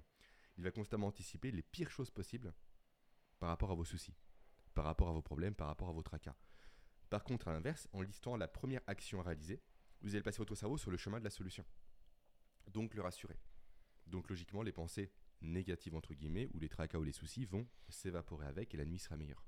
il 0.57 0.63
va 0.63 0.71
constamment 0.71 1.07
anticiper 1.07 1.51
les 1.51 1.63
pires 1.63 1.89
choses 1.89 2.11
possibles 2.11 2.53
par 3.39 3.49
rapport 3.49 3.71
à 3.71 3.75
vos 3.75 3.85
soucis, 3.85 4.15
par 4.73 4.85
rapport 4.85 5.09
à 5.09 5.11
vos 5.11 5.21
problèmes, 5.21 5.55
par 5.55 5.67
rapport 5.67 5.89
à 5.89 5.93
vos 5.93 6.03
tracas. 6.03 6.35
Par 7.09 7.23
contre, 7.23 7.47
à 7.47 7.53
l'inverse, 7.53 7.87
en 7.93 8.01
listant 8.01 8.37
la 8.37 8.47
première 8.47 8.81
action 8.87 9.19
à 9.19 9.23
réaliser, 9.23 9.61
vous 10.03 10.15
allez 10.15 10.23
passer 10.23 10.37
votre 10.37 10.55
cerveau 10.55 10.77
sur 10.77 10.91
le 10.91 10.97
chemin 10.97 11.19
de 11.19 11.23
la 11.23 11.29
solution. 11.29 11.65
Donc 12.67 12.93
le 12.93 13.01
rassurer. 13.01 13.39
Donc 14.07 14.29
logiquement, 14.29 14.61
les 14.61 14.71
pensées 14.71 15.11
négatives, 15.41 15.95
entre 15.95 16.13
guillemets, 16.13 16.47
ou 16.53 16.59
les 16.59 16.69
tracas 16.69 16.97
ou 16.97 17.03
les 17.03 17.11
soucis 17.11 17.45
vont 17.45 17.67
s'évaporer 17.89 18.45
avec 18.45 18.73
et 18.73 18.77
la 18.77 18.85
nuit 18.85 18.99
sera 18.99 19.15
meilleure. 19.15 19.45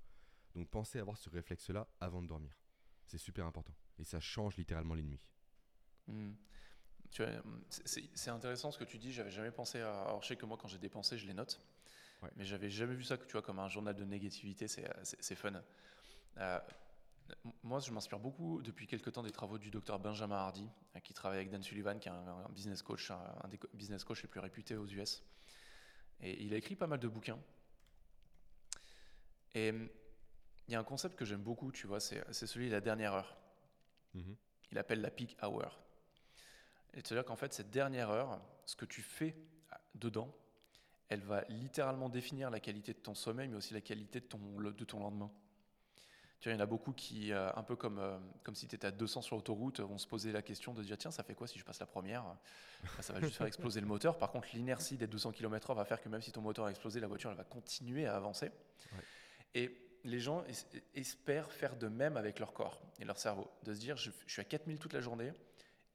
Donc 0.56 0.70
pensez 0.70 0.98
à 0.98 1.02
avoir 1.02 1.18
ce 1.18 1.30
réflexe-là 1.30 1.88
avant 2.00 2.22
de 2.22 2.28
dormir. 2.28 2.58
C'est 3.06 3.18
super 3.18 3.46
important. 3.46 3.76
Et 4.00 4.04
ça 4.04 4.20
change 4.20 4.58
littéralement 4.58 4.96
les 4.96 5.04
nuits. 5.04 5.22
Hmm. 6.08 6.34
C'est 7.70 8.30
intéressant 8.30 8.72
ce 8.72 8.78
que 8.78 8.84
tu 8.84 8.98
dis. 8.98 9.14
J'avais 9.14 9.32
jamais 9.32 9.52
pensé 9.52 9.80
à. 9.80 10.04
Alors, 10.04 10.22
je 10.22 10.30
sais 10.30 10.36
que 10.36 10.46
moi, 10.46 10.58
quand 10.58 10.68
j'ai 10.68 10.80
des 10.80 10.90
pensées, 10.90 11.18
je 11.18 11.26
les 11.28 11.34
note. 11.34 11.62
Mais 12.36 12.44
j'avais 12.44 12.70
jamais 12.70 12.96
vu 12.96 13.04
ça 13.04 13.18
tu 13.18 13.32
vois, 13.34 13.44
comme 13.44 13.60
un 13.60 13.70
journal 13.70 13.96
de 13.96 14.04
négativité. 14.04 14.68
C'est 14.68 15.36
fun. 15.36 15.62
Euh, 16.38 16.60
moi, 17.64 17.80
je 17.80 17.92
m'inspire 17.92 18.20
beaucoup 18.20 18.62
depuis 18.62 18.88
quelques 18.88 19.12
temps 19.12 19.24
des 19.24 19.32
travaux 19.32 19.58
du 19.58 19.72
docteur 19.72 20.00
Benjamin 20.00 20.36
Hardy, 20.36 20.70
euh, 20.96 21.00
qui 21.00 21.14
travaille 21.14 21.40
avec 21.40 21.50
Dan 21.50 21.64
Sullivan, 21.64 22.00
qui 22.00 22.08
est 22.08 22.12
un, 22.12 22.50
business 22.50 22.82
coach, 22.82 23.12
un, 23.12 23.48
des 23.50 23.60
business 23.74 24.04
coachs 24.04 24.22
les 24.22 24.28
plus 24.28 24.40
réputés 24.40 24.76
aux 24.76 24.86
US. 24.86 25.24
Et 26.22 26.44
il 26.44 26.54
a 26.54 26.58
écrit 26.58 26.76
pas 26.76 26.88
mal 26.88 27.00
de 27.00 27.08
bouquins. 27.08 27.40
Et 29.54 29.70
il 30.68 30.72
y 30.72 30.76
a 30.76 30.80
un 30.80 30.84
concept 30.84 31.16
que 31.16 31.26
j'aime 31.26 31.42
beaucoup, 31.42 31.72
tu 31.72 31.88
vois, 31.88 32.00
c'est 32.00 32.34
celui 32.34 32.68
de 32.68 32.74
la 32.74 32.82
dernière 32.82 33.14
heure. 33.14 33.38
Mm-hmm. 34.16 34.36
Il 34.72 34.78
appelle 34.78 35.02
la 35.02 35.12
peak 35.12 35.38
hour. 35.44 35.80
C'est-à-dire 36.94 37.26
qu'en 37.26 37.36
fait, 37.36 37.54
cette 37.54 37.70
dernière 37.70 38.10
heure, 38.10 38.42
ce 38.66 38.76
que 38.76 38.86
tu 38.86 39.02
fais 39.02 39.36
dedans, 39.96 40.34
elle 41.10 41.22
va 41.22 41.44
littéralement 41.50 42.10
définir 42.10 42.50
la 42.50 42.60
qualité 42.60 42.94
de 42.94 43.00
ton 43.00 43.14
sommeil, 43.14 43.48
mais 43.48 43.58
aussi 43.58 43.74
la 43.74 43.82
qualité 43.82 44.20
de 44.20 44.26
ton, 44.26 44.40
de 44.40 44.86
ton 44.86 45.00
lendemain 45.00 45.32
il 46.46 46.52
y 46.52 46.56
en 46.56 46.60
a 46.60 46.66
beaucoup 46.66 46.94
qui, 46.94 47.32
euh, 47.32 47.50
un 47.56 47.64
peu 47.64 47.76
comme, 47.76 48.00
euh, 48.00 48.18
comme 48.44 48.56
si 48.56 48.68
tu 48.68 48.76
étais 48.76 48.88
à 48.88 48.92
200 48.92 49.22
sur 49.22 49.36
l'autoroute, 49.36 49.80
vont 49.80 49.98
se 49.98 50.08
poser 50.08 50.32
la 50.32 50.42
question 50.42 50.74
de 50.74 50.84
dire 50.84 50.98
tiens, 50.98 51.12
ça 51.12 51.24
fait 51.24 51.34
quoi 51.34 51.48
si 51.48 51.58
je 51.58 51.66
passe 51.66 51.80
la 51.80 51.86
première? 51.86 52.24
Ça 53.00 53.14
va 53.14 53.22
juste 53.22 53.38
faire 53.38 53.48
exploser 53.48 53.82
le 53.82 53.88
moteur. 53.88 54.18
Par 54.18 54.32
contre, 54.32 54.50
l'inertie 54.54 54.98
des 54.98 55.08
200 55.08 55.32
km/h 55.32 55.76
va 55.76 55.86
faire 55.86 56.02
que 56.02 56.10
même 56.10 56.22
si 56.22 56.32
ton 56.32 56.42
moteur 56.42 56.66
a 56.66 56.70
explosé, 56.70 57.00
la 57.00 57.08
voiture 57.08 57.32
elle 57.32 57.38
va 57.38 57.44
continuer 57.44 58.06
à 58.06 58.16
avancer. 58.16 58.52
Et 59.56 59.76
les 60.04 60.20
gens 60.20 60.44
espèrent 60.94 61.52
faire 61.52 61.76
de 61.76 61.88
même 61.88 62.16
avec 62.16 62.40
leur 62.40 62.54
corps 62.54 62.80
et 63.00 63.06
leur 63.06 63.18
cerveau, 63.18 63.50
de 63.64 63.74
se 63.74 63.80
dire 63.80 63.98
je, 63.98 64.12
suis 64.28 64.42
à 64.42 64.46
4000 64.46 64.78
toute 64.78 64.94
la 64.94 65.02
journée 65.02 65.34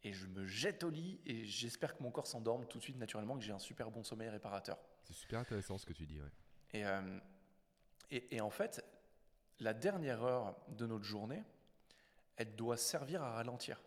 et 0.02 0.12
je 0.12 0.26
me 0.26 0.47
jette 0.47 0.82
au 0.82 0.90
lit 0.90 1.20
et 1.26 1.44
j'espère 1.44 1.97
que 1.97 2.02
mon 2.02 2.11
corps 2.11 2.26
s'endorme 2.26 2.66
tout 2.66 2.78
de 2.78 2.82
suite 2.82 2.99
naturellement, 2.99 3.38
que 3.38 3.44
j'ai 3.44 3.52
un 3.52 3.59
super 3.59 3.90
bon 3.90 4.02
sommeil 4.02 4.30
réparateur. 4.30 4.78
C'est 5.04 5.14
super 5.14 5.38
intéressant 5.38 5.78
ce 5.78 5.87
que 5.87 5.92
tu 5.92 6.06
dis. 6.06 6.20
Ouais. 6.20 6.30
Et, 6.73 6.85
euh, 6.85 7.18
et, 8.11 8.37
et 8.37 8.40
en 8.40 8.50
fait, 8.50 8.85
la 9.61 9.75
dernière 9.75 10.23
heure 10.23 10.57
de 10.69 10.87
notre 10.87 11.05
journée, 11.05 11.43
elle 12.37 12.57
doit 12.57 12.76
servir 12.76 13.23
à 13.23 13.33
ralentir. 13.33 13.81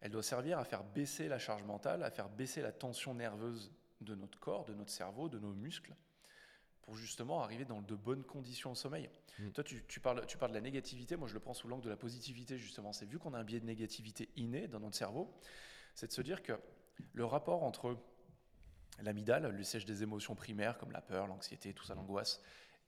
Elle 0.00 0.12
doit 0.12 0.22
servir 0.22 0.58
à 0.58 0.64
faire 0.64 0.84
baisser 0.84 1.28
la 1.28 1.38
charge 1.38 1.64
mentale, 1.64 2.02
à 2.02 2.10
faire 2.10 2.28
baisser 2.28 2.62
la 2.62 2.72
tension 2.72 3.14
nerveuse 3.14 3.72
de 4.00 4.14
notre 4.14 4.38
corps, 4.38 4.64
de 4.64 4.74
notre 4.74 4.90
cerveau, 4.90 5.28
de 5.28 5.38
nos 5.38 5.52
muscles, 5.52 5.94
pour 6.82 6.94
justement 6.94 7.42
arriver 7.42 7.64
dans 7.64 7.80
de 7.80 7.94
bonnes 7.94 8.22
conditions 8.22 8.72
au 8.72 8.74
sommeil. 8.74 9.08
Mm. 9.38 9.50
Toi, 9.50 9.64
tu, 9.64 9.84
tu 9.86 10.00
parles, 10.00 10.26
tu 10.26 10.36
parles 10.36 10.52
de 10.52 10.56
la 10.56 10.60
négativité, 10.60 11.16
moi 11.16 11.26
je 11.26 11.34
le 11.34 11.40
prends 11.40 11.54
sous 11.54 11.68
l'angle 11.68 11.84
de 11.84 11.90
la 11.90 11.96
positivité, 11.96 12.58
justement. 12.58 12.92
C'est 12.92 13.06
vu 13.06 13.18
qu'on 13.18 13.34
a 13.34 13.38
un 13.38 13.44
biais 13.44 13.60
de 13.60 13.66
négativité 13.66 14.28
inné 14.36 14.68
dans 14.68 14.80
notre 14.80 14.96
cerveau, 14.96 15.34
c'est 15.94 16.08
de 16.08 16.12
se 16.12 16.22
dire 16.22 16.42
que 16.42 16.52
le 17.12 17.24
rapport 17.24 17.62
entre 17.62 17.96
l'amygdale, 19.02 19.48
le 19.48 19.64
siège 19.64 19.84
des 19.84 20.02
émotions 20.02 20.34
primaires 20.34 20.78
comme 20.78 20.92
la 20.92 21.00
peur, 21.00 21.26
l'anxiété, 21.26 21.72
tout 21.72 21.84
ça, 21.84 21.94
l'angoisse, 21.94 22.40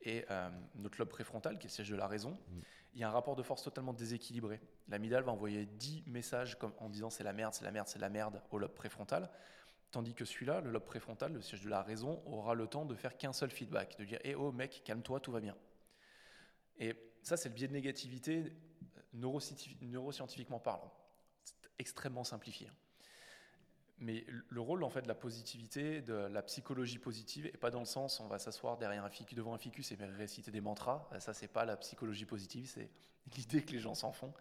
et 0.02 0.24
euh, 0.30 0.48
notre 0.76 0.98
lobe 0.98 1.08
préfrontal, 1.08 1.58
qui 1.58 1.66
est 1.66 1.70
le 1.70 1.74
siège 1.74 1.90
de 1.90 1.96
la 1.96 2.06
raison, 2.06 2.38
Mm. 2.48 2.60
il 2.94 3.00
y 3.00 3.04
a 3.04 3.08
un 3.08 3.12
rapport 3.12 3.36
de 3.36 3.42
force 3.42 3.62
totalement 3.62 3.92
déséquilibré. 3.92 4.60
L'amygdale 4.88 5.24
va 5.24 5.32
envoyer 5.32 5.66
10 5.66 6.04
messages 6.06 6.58
comme, 6.58 6.72
en 6.78 6.88
disant 6.88 7.10
c'est 7.10 7.24
la 7.24 7.32
merde, 7.32 7.54
c'est 7.54 7.64
la 7.64 7.72
merde, 7.72 7.88
c'est 7.88 7.98
la 7.98 8.08
merde 8.08 8.40
au 8.50 8.58
lobe 8.58 8.74
préfrontal, 8.74 9.30
tandis 9.90 10.14
que 10.14 10.24
celui-là, 10.24 10.60
le 10.60 10.70
lobe 10.70 10.84
préfrontal, 10.84 11.32
le 11.32 11.40
siège 11.42 11.62
de 11.62 11.68
la 11.70 11.82
raison, 11.82 12.22
aura 12.26 12.54
le 12.54 12.66
temps 12.66 12.84
de 12.84 12.94
faire 12.94 13.16
qu'un 13.16 13.32
seul 13.32 13.50
feedback, 13.50 13.98
de 13.98 14.04
dire 14.04 14.18
Eh 14.24 14.34
oh 14.34 14.52
mec, 14.52 14.82
calme-toi, 14.84 15.20
tout 15.20 15.32
va 15.32 15.40
bien. 15.40 15.56
Et 16.78 16.94
ça, 17.22 17.36
c'est 17.36 17.48
le 17.48 17.54
biais 17.54 17.68
de 17.68 17.72
négativité 17.72 18.52
neuroscientifi- 19.14 19.76
neuroscientifiquement 19.82 20.58
parlant. 20.60 20.92
C'est 21.44 21.54
extrêmement 21.78 22.24
simplifié. 22.24 22.70
Mais 23.98 24.26
le 24.50 24.60
rôle 24.60 24.84
en 24.84 24.90
fait 24.90 25.02
de 25.02 25.08
la 25.08 25.14
positivité, 25.14 26.02
de 26.02 26.12
la 26.12 26.42
psychologie 26.42 26.98
positive, 26.98 27.46
et 27.46 27.56
pas 27.56 27.70
dans 27.70 27.80
le 27.80 27.86
sens 27.86 28.20
on 28.20 28.28
va 28.28 28.38
s'asseoir 28.38 28.76
derrière 28.76 29.04
un 29.04 29.08
ficus, 29.08 29.34
devant 29.36 29.54
un 29.54 29.58
ficus 29.58 29.90
et 29.92 29.96
réciter 29.96 30.50
des 30.50 30.60
mantras. 30.60 31.08
Ça 31.18 31.32
c'est 31.32 31.48
pas 31.48 31.64
la 31.64 31.76
psychologie 31.76 32.26
positive, 32.26 32.68
c'est 32.68 32.90
l'idée 33.36 33.64
que 33.64 33.72
les 33.72 33.78
gens 33.78 33.94
s'en 33.94 34.12
font. 34.12 34.34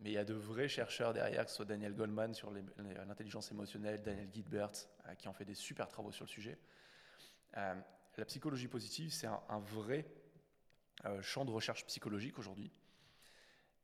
Mais 0.00 0.10
il 0.10 0.14
y 0.14 0.18
a 0.18 0.24
de 0.24 0.34
vrais 0.34 0.68
chercheurs 0.68 1.12
derrière, 1.12 1.44
que 1.44 1.50
ce 1.50 1.56
soit 1.56 1.64
Daniel 1.64 1.94
Goldman 1.94 2.34
sur 2.34 2.50
l'intelligence 2.50 3.52
émotionnelle, 3.52 4.02
Daniel 4.02 4.28
Gilbert, 4.32 4.72
euh, 5.06 5.14
qui 5.14 5.28
ont 5.28 5.32
fait 5.32 5.44
des 5.44 5.54
super 5.54 5.86
travaux 5.86 6.10
sur 6.10 6.24
le 6.24 6.28
sujet. 6.28 6.58
Euh, 7.56 7.74
la 8.16 8.24
psychologie 8.24 8.66
positive, 8.66 9.12
c'est 9.12 9.28
un, 9.28 9.60
vrai 9.60 10.04
euh, 11.04 11.22
champ 11.22 11.44
de 11.44 11.52
recherche 11.52 11.86
psychologique 11.86 12.36
aujourd'hui, 12.38 12.72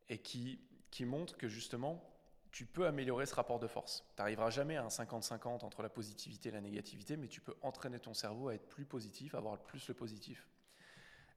et 0.08 0.18
qui 0.18 0.58
montre 1.02 1.36
que 1.36 1.46
justement, 1.46 2.02
tu 2.50 2.66
peux 2.66 2.86
améliorer 2.86 3.26
ce 3.26 3.34
rapport 3.34 3.58
de 3.58 3.66
force. 3.66 4.04
Tu 4.16 4.22
n'arriveras 4.22 4.50
jamais 4.50 4.76
à 4.76 4.84
un 4.84 4.88
50-50 4.88 5.64
entre 5.64 5.82
la 5.82 5.88
positivité 5.88 6.48
et 6.48 6.52
la 6.52 6.60
négativité, 6.60 7.16
mais 7.16 7.28
tu 7.28 7.40
peux 7.40 7.54
entraîner 7.62 7.98
ton 8.00 8.14
cerveau 8.14 8.48
à 8.48 8.54
être 8.54 8.68
plus 8.68 8.84
positif, 8.84 9.34
à 9.34 9.38
avoir 9.38 9.58
plus 9.58 9.86
le 9.88 9.94
positif. 9.94 10.48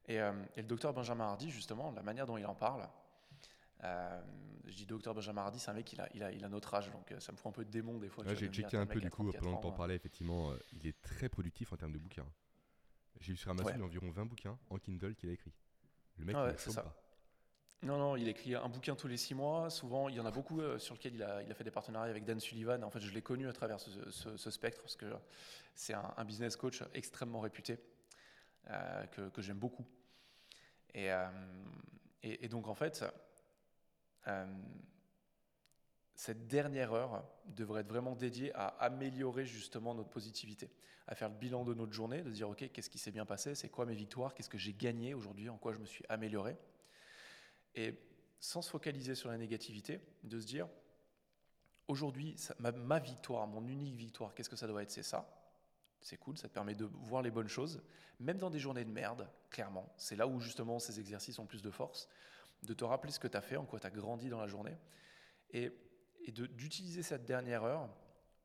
Et, 0.08 0.20
euh, 0.20 0.32
et 0.56 0.62
le 0.62 0.68
docteur 0.68 0.94
Benjamin 0.94 1.26
Hardy, 1.26 1.50
justement, 1.52 1.92
la 1.92 2.02
manière 2.02 2.26
dont 2.26 2.38
il 2.38 2.46
en 2.46 2.56
parle, 2.56 2.88
euh, 3.84 4.22
je 4.66 4.76
dis 4.76 4.86
docteur 4.86 5.14
Benjamin 5.14 5.42
Hardy, 5.42 5.60
c'est 5.60 5.72
un 5.72 5.74
mec, 5.74 5.92
il 5.94 6.02
a, 6.02 6.10
il, 6.14 6.24
a, 6.24 6.32
il 6.32 6.44
a 6.46 6.50
notre 6.50 6.74
âge, 6.74 6.92
donc 6.92 7.12
euh, 7.12 7.20
ça 7.20 7.32
me 7.32 7.38
fout 7.38 7.48
un 7.48 7.52
peu 7.52 7.66
de 7.66 7.70
démon 7.72 7.98
des 7.98 8.10
fois. 8.10 8.24
Ouais, 8.24 8.34
tu 8.34 8.46
J'ai 8.46 8.52
checké 8.52 8.78
un 8.78 8.86
peu 8.86 9.00
du 9.02 9.10
coup 9.10 9.24
34 9.24 9.44
pendant 9.44 9.58
que 9.58 9.62
t'en 9.64 9.72
euh, 9.74 9.76
parlais, 9.76 9.96
effectivement, 9.96 10.52
euh, 10.52 10.58
il 10.74 10.88
est 10.88 11.00
très 11.02 11.30
productif 11.30 11.74
en 11.74 11.78
termes 11.78 11.92
de 11.94 11.98
bouquins. 12.00 12.28
J'ai 13.20 13.34
vu 13.34 13.38
sur 13.38 13.52
Amazon 13.52 13.68
Ouais. 13.70 13.74
il 13.76 13.84
environ 13.84 14.10
20 14.10 14.26
bouquins 14.26 14.58
en 14.70 14.78
Kindle 14.78 15.16
qu'il 15.16 15.30
a 15.30 15.34
écrit. 15.34 15.54
Le 16.18 16.26
mec, 16.26 16.36
Ah 16.38 16.44
il 16.44 16.48
ouais, 16.48 16.54
ne 16.54 16.58
chôme 16.58 16.74
ça. 16.74 16.84
pas. 16.84 16.96
Non, 17.84 17.98
non, 17.98 18.16
il 18.16 18.28
écrit 18.28 18.54
un 18.54 18.70
bouquin 18.70 18.96
tous 18.96 19.08
les 19.08 19.18
six 19.18 19.34
mois. 19.34 19.72
Souvent, 19.72 20.08
il 20.08 20.16
y 20.16 20.20
en 20.20 20.26
a 20.28 20.32
beaucoup 20.32 20.62
euh, 20.62 20.78
sur 20.78 20.94
lesquels 20.94 21.16
il 21.16 21.24
a, 21.24 21.54
fait 21.56 21.64
des 21.64 21.72
partenariats 21.72 22.12
avec 22.12 22.24
Dan 22.26 22.40
Sullivan. 22.40 22.84
En 22.84 22.92
fait, 22.92 23.00
je 23.00 23.12
l'ai 23.12 23.24
connu 23.24 23.48
à 23.48 23.54
travers 23.54 23.80
ce, 23.80 24.52
spectre 24.52 24.82
parce 24.82 24.96
que 24.96 25.08
c'est 25.74 25.96
un, 25.96 26.24
business 26.24 26.56
coach 26.56 26.84
extrêmement 26.94 27.40
réputé 27.40 27.80
euh, 28.70 29.06
que, 29.08 29.42
j'aime 29.42 29.58
beaucoup. 29.58 29.84
Et, 30.94 31.12
euh, 31.12 31.28
et, 32.22 32.46
et 32.46 32.48
donc, 32.50 32.68
en 32.68 32.76
fait, 32.76 33.04
cette 36.14 36.48
dernière 36.48 36.94
heure 36.94 37.24
devrait 37.48 37.82
être 37.82 37.90
vraiment 37.90 38.16
dédiée 38.16 38.54
à 38.54 38.68
améliorer 38.68 39.48
justement 39.48 39.96
notre 39.96 40.10
positivité, 40.10 40.70
à 41.08 41.16
faire 41.16 41.30
le 41.30 41.36
bilan 41.36 41.64
de 41.64 41.74
notre 41.74 41.94
journée, 41.94 42.22
de 42.22 42.30
dire, 42.30 42.48
OK, 42.48 42.70
qu'est-ce 42.72 42.92
qui 42.92 43.00
s'est 43.00 43.10
bien 43.10 43.26
passé? 43.26 43.56
C'est 43.56 43.70
quoi 43.70 43.88
mes 43.88 43.96
victoires? 43.96 44.36
Qu'est-ce 44.36 44.52
que 44.52 44.60
j'ai 44.60 44.74
gagné 44.74 45.16
aujourd'hui? 45.16 45.50
En 45.50 45.58
quoi 45.58 45.74
je 45.74 45.80
me 45.80 45.86
suis 45.86 46.06
amélioré? 46.10 46.56
Et 47.76 47.96
sans 48.40 48.62
se 48.62 48.70
focaliser 48.70 49.16
sur 49.16 49.30
la 49.30 49.38
négativité, 49.38 50.02
de 50.24 50.40
se 50.40 50.46
dire, 50.46 50.68
aujourd'hui, 51.88 52.36
ma, 52.60 53.00
victoire, 53.00 53.48
mon 53.48 53.68
unique 53.68 53.96
victoire, 53.96 54.34
qu'est-ce 54.34 54.50
que 54.50 54.56
ça 54.56 54.68
doit 54.68 54.84
être? 54.84 54.92
C'est 54.92 55.04
ça. 55.04 55.38
C'est 56.02 56.18
cool, 56.18 56.38
ça 56.38 56.48
te 56.50 56.54
permet 56.54 56.74
de 56.74 56.86
voir 56.86 57.22
les 57.22 57.30
bonnes 57.30 57.48
choses, 57.48 57.84
même 58.20 58.40
dans 58.40 58.50
des 58.50 58.58
journées 58.58 58.84
de 58.84 58.90
merde, 58.90 59.30
clairement. 59.52 59.94
C'est 59.98 60.16
là 60.16 60.26
où 60.28 60.40
justement 60.40 60.80
ces 60.80 61.00
exercices 61.00 61.38
ont 61.38 61.46
plus 61.46 61.62
de 61.62 61.70
force, 61.70 62.10
de 62.64 62.74
te 62.74 62.84
rappeler 62.84 63.12
ce 63.12 63.20
que 63.20 63.28
tu 63.28 63.38
as 63.38 63.42
fait, 63.42 63.58
en 63.58 63.66
quoi 63.66 63.80
tu 63.80 63.86
as 63.86 63.92
grandi 63.92 64.30
dans 64.30 64.40
la 64.40 64.48
journée, 64.48 64.76
et, 65.52 65.72
et 66.26 66.32
d'utiliser 66.32 67.04
cette 67.04 67.26
dernière 67.26 67.64
heure 67.64 67.88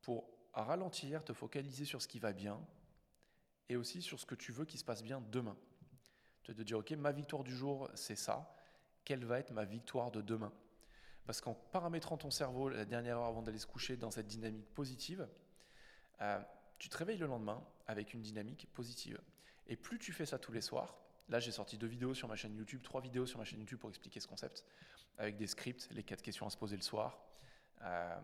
pour 0.02 0.28
ralentir, 0.52 1.24
te 1.24 1.32
focaliser 1.32 1.86
sur 1.86 2.02
ce 2.02 2.08
qui 2.08 2.18
va 2.18 2.34
bien, 2.34 2.60
et 3.70 3.76
aussi 3.76 4.02
sur 4.02 4.20
ce 4.20 4.26
que 4.26 4.34
tu 4.34 4.52
veux 4.52 4.66
qu'il 4.66 4.78
se 4.78 4.84
passe 4.84 5.02
bien 5.02 5.22
demain. 5.32 5.56
De 6.44 6.52
te 6.52 6.62
dire, 6.62 6.78
ok, 6.78 6.90
ma 6.92 7.10
victoire 7.10 7.42
du 7.42 7.56
jour, 7.56 7.88
c'est 7.94 8.16
ça 8.16 8.54
quelle 9.06 9.24
va 9.24 9.38
être 9.38 9.52
ma 9.52 9.64
victoire 9.64 10.10
de 10.10 10.20
demain 10.20 10.52
Parce 11.24 11.40
qu'en 11.40 11.54
paramétrant 11.54 12.18
ton 12.18 12.30
cerveau 12.30 12.68
la 12.68 12.84
dernière 12.84 13.18
heure 13.18 13.26
avant 13.26 13.40
d'aller 13.40 13.58
se 13.58 13.66
coucher 13.66 13.96
dans 13.96 14.10
cette 14.10 14.26
dynamique 14.26 14.68
positive, 14.74 15.26
euh, 16.20 16.42
tu 16.78 16.90
te 16.90 16.96
réveilles 16.98 17.16
le 17.16 17.26
lendemain 17.26 17.64
avec 17.86 18.12
une 18.12 18.20
dynamique 18.20 18.68
positive. 18.74 19.18
Et 19.68 19.76
plus 19.76 19.98
tu 19.98 20.12
fais 20.12 20.26
ça 20.26 20.38
tous 20.38 20.52
les 20.52 20.60
soirs, 20.60 20.98
là 21.28 21.38
j'ai 21.38 21.52
sorti 21.52 21.78
deux 21.78 21.86
vidéos 21.86 22.14
sur 22.14 22.26
ma 22.26 22.34
chaîne 22.34 22.54
YouTube, 22.56 22.82
trois 22.82 23.00
vidéos 23.00 23.26
sur 23.26 23.38
ma 23.38 23.44
chaîne 23.44 23.60
YouTube 23.60 23.78
pour 23.78 23.88
expliquer 23.88 24.18
ce 24.18 24.26
concept, 24.26 24.64
avec 25.18 25.36
des 25.36 25.46
scripts, 25.46 25.88
les 25.92 26.02
quatre 26.02 26.22
questions 26.22 26.46
à 26.46 26.50
se 26.50 26.56
poser 26.56 26.76
le 26.76 26.82
soir, 26.82 27.20
euh, 27.82 28.20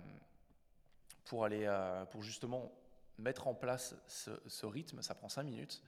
pour, 1.25 1.45
aller, 1.45 1.65
euh, 1.65 2.05
pour 2.07 2.23
justement 2.23 2.73
mettre 3.19 3.47
en 3.47 3.55
place 3.55 3.95
ce, 4.09 4.33
ce 4.49 4.67
rythme, 4.67 5.01
ça 5.01 5.15
prend 5.15 5.29
cinq 5.29 5.45
minutes. 5.45 5.81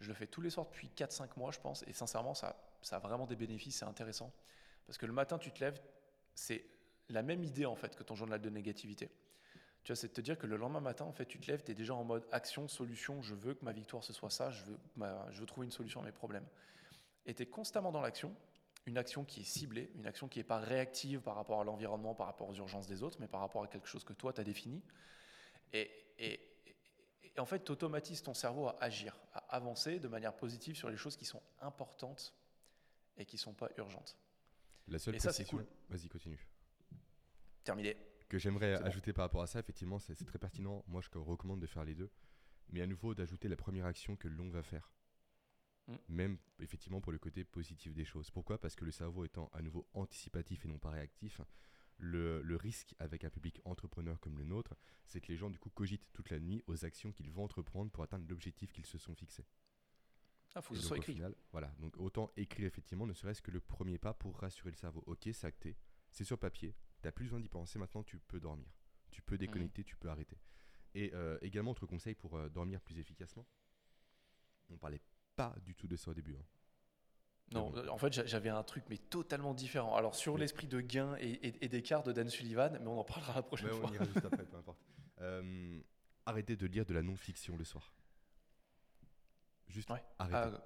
Je 0.00 0.08
le 0.08 0.14
fais 0.14 0.26
tous 0.26 0.40
les 0.40 0.50
soirs 0.50 0.66
depuis 0.66 0.90
4-5 0.96 1.36
mois, 1.36 1.50
je 1.50 1.58
pense, 1.58 1.84
et 1.86 1.92
sincèrement, 1.92 2.34
ça, 2.34 2.56
ça 2.82 2.96
a 2.96 2.98
vraiment 3.00 3.26
des 3.26 3.36
bénéfices, 3.36 3.78
c'est 3.78 3.84
intéressant. 3.84 4.32
Parce 4.86 4.98
que 4.98 5.06
le 5.06 5.12
matin, 5.12 5.38
tu 5.38 5.50
te 5.50 5.60
lèves, 5.60 5.80
c'est 6.34 6.64
la 7.08 7.22
même 7.22 7.42
idée 7.42 7.66
en 7.66 7.74
fait 7.74 7.96
que 7.96 8.02
ton 8.02 8.14
journal 8.14 8.40
de 8.40 8.50
négativité. 8.50 9.10
Tu 9.84 9.92
vois, 9.92 9.96
c'est 9.96 10.08
de 10.08 10.12
te 10.12 10.20
dire 10.20 10.38
que 10.38 10.46
le 10.46 10.56
lendemain 10.56 10.80
matin, 10.80 11.04
en 11.04 11.12
fait, 11.12 11.26
tu 11.26 11.38
te 11.40 11.50
lèves, 11.50 11.62
tu 11.64 11.72
es 11.72 11.74
déjà 11.74 11.94
en 11.94 12.04
mode 12.04 12.26
action, 12.30 12.68
solution, 12.68 13.22
je 13.22 13.34
veux 13.34 13.54
que 13.54 13.64
ma 13.64 13.72
victoire 13.72 14.04
ce 14.04 14.12
soit 14.12 14.30
ça, 14.30 14.50
je 14.50 14.64
veux, 14.64 14.78
je 15.30 15.40
veux 15.40 15.46
trouver 15.46 15.64
une 15.66 15.72
solution 15.72 16.00
à 16.00 16.04
mes 16.04 16.12
problèmes. 16.12 16.46
Et 17.26 17.34
tu 17.34 17.42
es 17.42 17.46
constamment 17.46 17.92
dans 17.92 18.00
l'action, 18.00 18.34
une 18.86 18.98
action 18.98 19.24
qui 19.24 19.40
est 19.40 19.44
ciblée, 19.44 19.90
une 19.96 20.06
action 20.06 20.28
qui 20.28 20.38
n'est 20.38 20.44
pas 20.44 20.58
réactive 20.58 21.20
par 21.20 21.34
rapport 21.34 21.60
à 21.60 21.64
l'environnement, 21.64 22.14
par 22.14 22.26
rapport 22.26 22.48
aux 22.48 22.54
urgences 22.54 22.86
des 22.86 23.02
autres, 23.02 23.18
mais 23.20 23.28
par 23.28 23.40
rapport 23.40 23.62
à 23.62 23.66
quelque 23.68 23.88
chose 23.88 24.04
que 24.04 24.12
toi, 24.12 24.32
tu 24.32 24.40
as 24.40 24.44
défini. 24.44 24.82
Et, 25.72 25.90
et- 26.18 26.40
en 27.38 27.46
fait, 27.46 27.64
tu 27.64 27.70
automatises 27.70 28.22
ton 28.22 28.34
cerveau 28.34 28.66
à 28.66 28.76
agir, 28.80 29.16
avancer 29.48 29.98
de 29.98 30.08
manière 30.08 30.36
positive 30.36 30.76
sur 30.76 30.90
les 30.90 30.96
choses 30.96 31.16
qui 31.16 31.24
sont 31.24 31.42
importantes 31.60 32.34
et 33.16 33.24
qui 33.24 33.36
ne 33.36 33.40
sont 33.40 33.54
pas 33.54 33.68
urgentes. 33.76 34.16
La 34.86 34.98
seule 34.98 35.16
Et 35.16 35.20
ça, 35.20 35.32
c'est 35.32 35.44
précision- 35.44 35.66
Vas-y, 35.88 36.08
continue. 36.08 36.46
Terminé. 37.64 37.96
que 38.28 38.38
j'aimerais 38.38 38.78
bon. 38.78 38.84
ajouter 38.84 39.12
par 39.12 39.24
rapport 39.24 39.42
à 39.42 39.46
ça, 39.46 39.58
effectivement, 39.58 39.98
c'est 39.98 40.14
c'est 40.14 40.24
très 40.26 40.38
pertinent. 40.38 40.84
Moi, 40.86 41.00
je 41.00 41.08
recommande 41.18 41.60
de 41.60 41.66
faire 41.66 41.84
les 41.84 41.94
deux. 41.94 42.10
Mais 42.70 42.82
à 42.82 42.86
nouveau, 42.86 43.14
d'ajouter 43.14 43.48
la 43.48 43.56
première 43.56 43.86
action 43.86 44.16
que 44.16 44.28
l'on 44.28 44.50
va 44.50 44.62
faire. 44.62 44.92
Mm. 45.86 45.96
Même, 46.08 46.38
effectivement, 46.58 47.00
pour 47.00 47.12
le 47.12 47.18
côté 47.18 47.44
positif 47.44 47.94
des 47.94 48.04
choses. 48.04 48.30
Pourquoi? 48.30 48.60
Parce 48.60 48.74
que 48.76 48.84
le 48.84 48.90
cerveau 48.90 49.24
étant 49.24 49.48
à 49.54 49.62
nouveau 49.62 49.88
anticipatif 49.94 50.66
et 50.66 50.68
non 50.68 50.78
pas 50.78 50.90
réactif, 50.90 51.40
le, 51.98 52.42
le 52.42 52.56
risque 52.56 52.94
avec 52.98 53.24
un 53.24 53.30
public 53.30 53.60
entrepreneur 53.64 54.18
comme 54.20 54.38
le 54.38 54.44
nôtre, 54.44 54.74
c'est 55.06 55.20
que 55.20 55.28
les 55.28 55.36
gens, 55.36 55.50
du 55.50 55.58
coup, 55.58 55.70
cogitent 55.70 56.06
toute 56.12 56.30
la 56.30 56.38
nuit 56.38 56.62
aux 56.66 56.84
actions 56.84 57.12
qu'ils 57.12 57.30
vont 57.30 57.44
entreprendre 57.44 57.90
pour 57.90 58.04
atteindre 58.04 58.26
l'objectif 58.28 58.72
qu'ils 58.72 58.86
se 58.86 58.98
sont 58.98 59.14
fixés. 59.14 59.44
Il 60.56 60.62
faut 60.62 60.74
que 60.74 60.80
ce 60.80 60.86
soit 60.86 60.96
écrit. 60.96 61.12
final, 61.14 61.34
voilà. 61.52 61.74
Donc, 61.78 61.96
autant 61.98 62.30
écrire, 62.36 62.66
effectivement, 62.66 63.06
ne 63.06 63.12
serait-ce 63.12 63.42
que 63.42 63.50
le 63.50 63.60
premier 63.60 63.98
pas 63.98 64.14
pour 64.14 64.38
rassurer 64.38 64.70
le 64.70 64.76
cerveau. 64.76 65.02
Ok, 65.06 65.28
c'est 65.32 65.46
acté, 65.46 65.76
c'est 66.10 66.24
sur 66.24 66.38
papier, 66.38 66.74
t'as 67.02 67.12
plus 67.12 67.24
besoin 67.26 67.40
d'y 67.40 67.48
penser, 67.48 67.78
maintenant 67.78 68.02
tu 68.02 68.18
peux 68.18 68.40
dormir. 68.40 68.66
Tu 69.10 69.22
peux 69.22 69.36
déconnecter, 69.38 69.84
tu 69.84 69.96
peux 69.96 70.08
arrêter. 70.08 70.38
Et 70.94 71.12
euh, 71.14 71.38
également, 71.42 71.72
autre 71.72 71.86
conseil 71.86 72.14
pour 72.14 72.36
euh, 72.36 72.48
dormir 72.48 72.80
plus 72.80 72.98
efficacement, 72.98 73.46
on 74.70 74.76
parlait 74.78 75.00
pas 75.36 75.54
du 75.62 75.74
tout 75.74 75.86
de 75.86 75.96
ça 75.96 76.10
au 76.10 76.14
début. 76.14 76.34
hein. 76.36 76.44
Non, 77.52 77.70
bon. 77.70 77.88
en 77.88 77.96
fait, 77.98 78.12
j'a- 78.12 78.26
j'avais 78.26 78.50
un 78.50 78.62
truc, 78.62 78.84
mais 78.90 78.98
totalement 78.98 79.54
différent. 79.54 79.94
Alors, 79.96 80.14
sur 80.14 80.34
Oui. 80.34 80.40
l'esprit 80.40 80.66
de 80.66 80.80
gain 80.80 81.16
et, 81.18 81.30
et- 81.30 81.64
et 81.64 81.68
d'écart 81.68 82.02
de 82.02 82.12
Dan 82.12 82.28
Sullivan, 82.28 82.78
mais 82.80 82.86
on 82.86 82.98
en 83.00 83.04
parlera 83.04 83.34
la 83.34 83.42
prochaine 83.42 83.70
on 83.72 83.80
fois. 83.80 83.90
ira 83.94 84.04
juste 84.04 84.24
après, 84.24 84.44
peu 84.52 84.56
importe. 84.56 84.78
Euh, 85.20 85.80
arrêtez 86.26 86.56
de 86.56 86.66
lire 86.66 86.84
de 86.84 86.92
la 86.94 87.02
non-fiction 87.02 87.56
le 87.56 87.64
soir. 87.64 87.94
Juste 89.68 89.90
Ouais. 89.90 90.02
arrêtez. 90.18 90.56
Ah, 90.56 90.64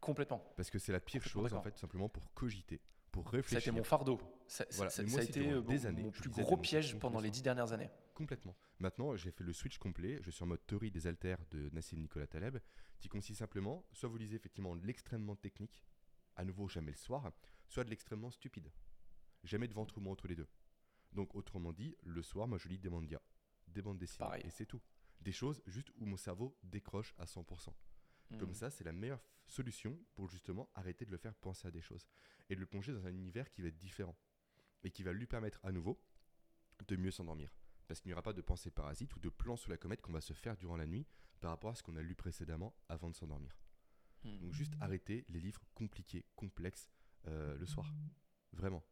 complètement. 0.00 0.42
Parce 0.56 0.70
que 0.70 0.78
c'est 0.78 0.92
la 0.92 1.00
pire 1.00 1.22
chose, 1.22 1.52
en 1.54 1.62
fait, 1.62 1.72
tout 1.72 1.78
simplement 1.78 2.08
pour 2.08 2.32
cogiter, 2.34 2.80
pour 3.10 3.24
Ça 3.24 3.28
a 3.28 3.30
été 3.30 3.36
réfléchir. 3.54 3.74
mon 3.74 3.84
fardeau. 3.84 4.20
Ça, 4.46 4.64
Voilà, 4.72 4.90
ça- 4.90 5.02
mais 5.02 5.08
ça 5.08 5.12
moi, 5.16 5.20
a 5.20 5.24
été 5.24 5.50
euh, 5.52 5.60
des 5.62 5.78
mon, 5.80 5.84
années, 5.86 6.02
mon 6.02 6.10
plus 6.10 6.30
gros 6.30 6.56
piège 6.56 6.98
pendant 6.98 7.20
les 7.20 7.30
dix 7.30 7.42
dernières 7.42 7.72
années. 7.72 7.90
Complètement. 8.14 8.54
Maintenant, 8.78 9.16
j'ai 9.16 9.30
fait 9.30 9.44
le 9.44 9.52
switch 9.52 9.78
complet. 9.78 10.18
Je 10.22 10.30
suis 10.30 10.42
en 10.42 10.46
mode 10.46 10.64
théorie 10.66 10.90
des 10.90 11.06
haltères 11.06 11.38
de 11.50 11.70
Nassim 11.72 11.98
Nicolas 11.98 12.26
Taleb, 12.26 12.58
qui 13.00 13.08
consiste 13.08 13.38
simplement, 13.38 13.84
soit 13.92 14.08
vous 14.08 14.18
lisez 14.18 14.36
effectivement 14.36 14.74
l'extrêmement 14.74 15.36
technique, 15.36 15.82
à 16.36 16.44
nouveau 16.44 16.68
jamais 16.68 16.90
le 16.92 16.96
soir, 16.96 17.30
soit 17.68 17.84
de 17.84 17.90
l'extrêmement 17.90 18.30
stupide. 18.30 18.70
Jamais 19.44 19.68
de 19.68 19.74
ventre 19.74 20.00
mou 20.00 20.10
entre 20.10 20.28
les 20.28 20.36
deux. 20.36 20.48
Donc, 21.12 21.34
autrement 21.34 21.72
dit, 21.72 21.96
le 22.02 22.22
soir, 22.22 22.46
moi 22.48 22.58
je 22.58 22.68
lis 22.68 22.78
des 22.78 22.88
mangas, 22.88 23.20
des 23.68 23.82
bandes 23.82 23.98
dessinées, 23.98 24.18
Pareil. 24.26 24.42
et 24.46 24.50
c'est 24.50 24.66
tout. 24.66 24.80
Des 25.20 25.32
choses 25.32 25.62
juste 25.66 25.90
où 25.96 26.06
mon 26.06 26.16
cerveau 26.16 26.58
décroche 26.62 27.14
à 27.18 27.26
100%. 27.26 27.74
Comme 28.38 28.48
Mhm. 28.50 28.54
ça, 28.54 28.70
c'est 28.70 28.84
la 28.84 28.92
meilleure 28.92 29.22
solution 29.46 29.98
pour 30.14 30.28
justement 30.28 30.70
arrêter 30.74 31.04
de 31.04 31.10
le 31.10 31.18
faire 31.18 31.34
penser 31.34 31.68
à 31.68 31.70
des 31.70 31.82
choses 31.82 32.06
et 32.48 32.54
de 32.54 32.60
le 32.60 32.66
plonger 32.66 32.92
dans 32.92 33.06
un 33.06 33.12
univers 33.14 33.50
qui 33.50 33.60
va 33.60 33.68
être 33.68 33.76
différent 33.78 34.16
et 34.84 34.90
qui 34.90 35.02
va 35.02 35.12
lui 35.12 35.26
permettre 35.26 35.60
à 35.64 35.70
nouveau 35.72 36.02
de 36.88 36.96
mieux 36.96 37.10
s'endormir. 37.10 37.54
Parce 37.86 38.00
qu'il 38.00 38.08
n'y 38.08 38.14
aura 38.14 38.22
pas 38.22 38.32
de 38.32 38.40
pensée 38.40 38.70
parasite 38.70 39.14
ou 39.16 39.20
de 39.20 39.28
plan 39.28 39.56
sous 39.56 39.68
la 39.68 39.76
comète 39.76 40.00
qu'on 40.00 40.12
va 40.12 40.20
se 40.22 40.32
faire 40.32 40.56
durant 40.56 40.76
la 40.76 40.86
nuit 40.86 41.06
par 41.40 41.50
rapport 41.50 41.70
à 41.70 41.74
ce 41.74 41.82
qu'on 41.82 41.96
a 41.96 42.02
lu 42.02 42.14
précédemment 42.14 42.74
avant 42.88 43.10
de 43.10 43.14
s'endormir. 43.14 43.54
Mhm. 44.24 44.38
Donc 44.38 44.52
juste 44.52 44.74
arrêter 44.80 45.24
les 45.28 45.40
livres 45.40 45.62
compliqués, 45.74 46.24
complexes 46.36 46.90
euh, 47.28 47.56
le 47.56 47.66
soir. 47.66 47.92
Vraiment. 48.52 48.82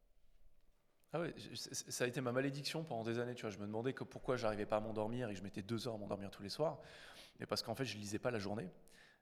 Ah 1.12 1.20
ouais, 1.20 1.34
je- 1.36 1.54
ça 1.54 2.04
a 2.04 2.06
été 2.06 2.20
ma 2.20 2.30
malédiction 2.30 2.84
pendant 2.84 3.02
des 3.02 3.18
années. 3.18 3.34
Tu 3.34 3.42
vois, 3.42 3.50
je 3.50 3.58
me 3.58 3.66
demandais 3.66 3.92
que 3.92 4.04
pourquoi 4.04 4.36
j'arrivais 4.36 4.66
pas 4.66 4.76
à 4.76 4.80
m'endormir 4.80 5.28
et 5.28 5.32
que 5.32 5.38
je 5.38 5.42
mettais 5.42 5.62
deux 5.62 5.88
heures 5.88 5.94
à 5.94 5.98
m'endormir 5.98 6.30
tous 6.30 6.42
les 6.42 6.48
soirs. 6.48 6.80
Mais 7.40 7.46
parce 7.46 7.62
qu'en 7.62 7.74
fait, 7.74 7.84
je 7.84 7.98
lisais 7.98 8.18
pas 8.20 8.30
la 8.30 8.38
journée. 8.38 8.68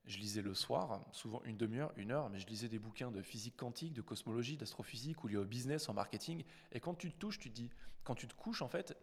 Je 0.05 0.19
lisais 0.19 0.43
le 0.43 0.55
soir, 0.55 1.05
souvent 1.13 1.43
une 1.45 1.57
demi-heure, 1.59 1.93
une 1.97 2.13
heure, 2.13 2.31
mais 2.31 2.39
je 2.41 2.47
lisais 2.47 2.69
des 2.69 2.79
bouquins 2.79 3.11
de 3.11 3.23
physique 3.23 3.57
quantique, 3.57 3.93
de 3.93 4.03
cosmologie, 4.03 4.57
d'astrophysique 4.57 5.23
ou 5.25 5.29
liés 5.29 5.37
au 5.37 5.45
business, 5.45 5.89
en 5.89 5.95
marketing. 5.95 6.45
Et 6.73 6.81
quand 6.81 6.95
tu 6.95 7.11
te 7.13 7.19
touches, 7.19 7.39
tu 7.39 7.51
te 7.51 7.55
dis, 7.55 7.71
quand 8.05 8.15
tu 8.15 8.27
te 8.29 8.35
couches, 8.35 8.63
en 8.63 8.69
fait, 8.69 8.97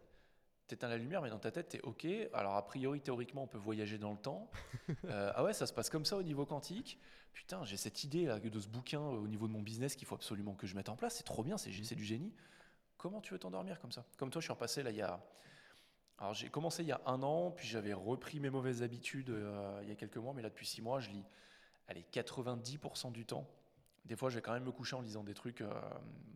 t'éteins 0.68 0.88
la 0.88 0.98
lumière, 0.98 1.22
mais 1.22 1.30
dans 1.30 1.40
ta 1.40 1.52
tête, 1.52 1.70
t'es 1.70 1.82
OK. 1.82 2.08
Alors, 2.34 2.56
a 2.56 2.66
priori, 2.66 3.02
théoriquement, 3.02 3.44
on 3.44 3.48
peut 3.48 3.58
voyager 3.58 3.98
dans 3.98 4.12
le 4.12 4.18
temps. 4.18 4.50
Euh, 5.06 5.32
ah 5.36 5.44
ouais, 5.44 5.54
ça 5.54 5.68
se 5.68 5.74
passe 5.74 5.90
comme 5.90 6.06
ça 6.06 6.18
au 6.18 6.24
niveau 6.24 6.46
quantique. 6.46 7.00
Putain, 7.34 7.64
j'ai 7.64 7.78
cette 7.78 8.04
idée 8.04 8.26
là, 8.26 8.40
de 8.40 8.60
ce 8.60 8.68
bouquin 8.68 9.02
euh, 9.02 9.18
au 9.18 9.28
niveau 9.28 9.48
de 9.48 9.54
mon 9.54 9.62
business 9.62 9.96
qu'il 9.96 10.08
faut 10.08 10.16
absolument 10.16 10.54
que 10.56 10.68
je 10.68 10.76
mette 10.76 10.90
en 10.90 10.96
place. 10.96 11.16
C'est 11.16 11.24
trop 11.24 11.44
bien, 11.44 11.58
c'est 11.58 11.72
c'est 11.84 11.96
du 11.96 12.04
génie. 12.04 12.34
Comment 12.98 13.22
tu 13.22 13.34
veux 13.34 13.40
t'endormir 13.40 13.80
comme 13.80 13.92
ça? 13.92 14.06
Comme 14.18 14.30
toi, 14.30 14.42
je 14.42 14.46
suis 14.46 14.54
repassé 14.54 14.84
là 14.84 14.92
il 14.92 14.98
y 14.98 15.02
a. 15.02 15.20
Alors 16.18 16.34
j'ai 16.34 16.50
commencé 16.50 16.82
il 16.84 16.88
y 16.88 16.92
a 16.92 17.02
un 17.06 17.22
an, 17.24 17.52
puis 17.52 17.68
j'avais 17.68 17.94
repris 17.94 18.40
mes 18.40 18.50
mauvaises 18.50 18.82
habitudes 18.84 19.30
euh, 19.30 19.80
il 19.84 19.90
y 19.90 19.92
a 19.92 19.96
quelques 19.96 20.18
mois, 20.18 20.34
mais 20.34 20.42
là 20.42 20.50
depuis 20.50 20.66
six 20.66 20.82
mois, 20.82 21.00
je 21.00 21.10
lis 21.10 21.26
allez, 21.88 22.06
90% 22.12 23.12
du 23.12 23.26
temps. 23.26 23.48
Des 24.06 24.16
fois, 24.16 24.30
je 24.30 24.36
vais 24.36 24.42
quand 24.42 24.54
même 24.54 24.64
me 24.64 24.72
coucher 24.72 24.96
en 24.96 25.02
lisant 25.02 25.24
des 25.24 25.34
trucs 25.34 25.64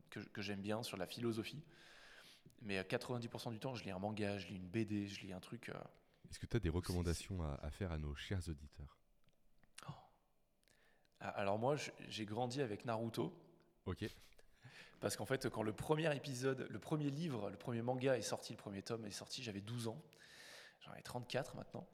que, 0.10 0.20
que 0.20 0.42
j'aime 0.42 0.62
bien 0.62 0.84
sur 0.84 0.98
la 0.98 1.06
philosophie. 1.06 1.64
Mais 2.62 2.78
euh, 2.80 2.84
90% 2.84 3.52
du 3.52 3.60
temps, 3.60 3.74
je 3.76 3.84
lis 3.84 3.92
un 3.92 4.00
manga, 4.00 4.38
je 4.38 4.48
lis 4.48 4.56
une 4.58 4.68
BD, 4.68 5.08
je 5.08 5.22
lis 5.22 5.34
un 5.34 5.40
truc. 5.40 5.70
euh, 5.70 5.74
Est-ce 6.30 6.40
que 6.40 6.46
tu 6.46 6.58
as 6.58 6.60
des 6.60 6.70
recommandations 6.70 7.42
à, 7.44 7.54
à 7.62 7.70
faire 7.72 7.92
à 7.92 7.98
nos 7.98 8.16
chers 8.16 8.48
auditeurs 8.50 8.98
Ah, 11.20 11.30
Alors 11.30 11.58
moi, 11.60 11.76
j'ai 12.08 12.26
grandi 12.26 12.62
avec 12.62 12.86
Naruto. 12.86 13.34
Ok. 13.86 14.06
Parce 15.00 15.16
qu'en 15.16 15.26
fait, 15.26 15.50
quand 15.50 15.64
le 15.64 15.74
premier 15.74 16.14
épisode, 16.16 16.68
le 16.70 16.80
premier 16.80 17.10
livre, 17.10 17.50
le 17.50 17.58
premier 17.58 17.82
manga 17.82 18.18
est 18.18 18.22
sorti, 18.22 18.54
le 18.54 18.58
premier 18.58 18.82
tome 18.82 19.06
est 19.06 19.12
sorti, 19.12 19.42
j'avais 19.44 19.62
12 19.62 19.88
ans. 19.88 20.02
J'en 20.82 20.94
ai 20.96 21.02
34 21.02 21.56
maintenant. 21.56 21.88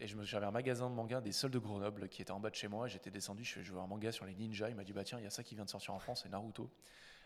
Et 0.00 0.08
je 0.08 0.16
me- 0.16 0.24
j'avais 0.24 0.46
un 0.46 0.50
magasin 0.50 0.90
de 0.90 0.94
manga 0.94 1.20
des 1.20 1.32
seuls 1.32 1.50
de 1.50 1.58
Grenoble 1.58 2.08
qui 2.08 2.22
était 2.22 2.32
en 2.32 2.40
bas 2.40 2.50
de 2.50 2.54
chez 2.54 2.66
moi. 2.68 2.88
J'étais 2.88 3.10
descendu, 3.10 3.44
je 3.44 3.62
je 3.62 3.72
veux 3.72 3.78
un 3.78 3.86
manga 3.86 4.10
sur 4.10 4.24
les 4.26 4.34
ninjas. 4.34 4.68
Il 4.70 4.74
m'a 4.74 4.84
dit 4.84 4.92
bah 4.92 5.04
tiens, 5.04 5.18
il 5.18 5.24
y 5.24 5.26
a 5.26 5.30
ça 5.30 5.42
qui 5.44 5.54
vient 5.54 5.64
de 5.64 5.70
sortir 5.70 5.94
en 5.94 5.98
France, 5.98 6.22
c'est 6.22 6.28
Naruto. 6.30 6.70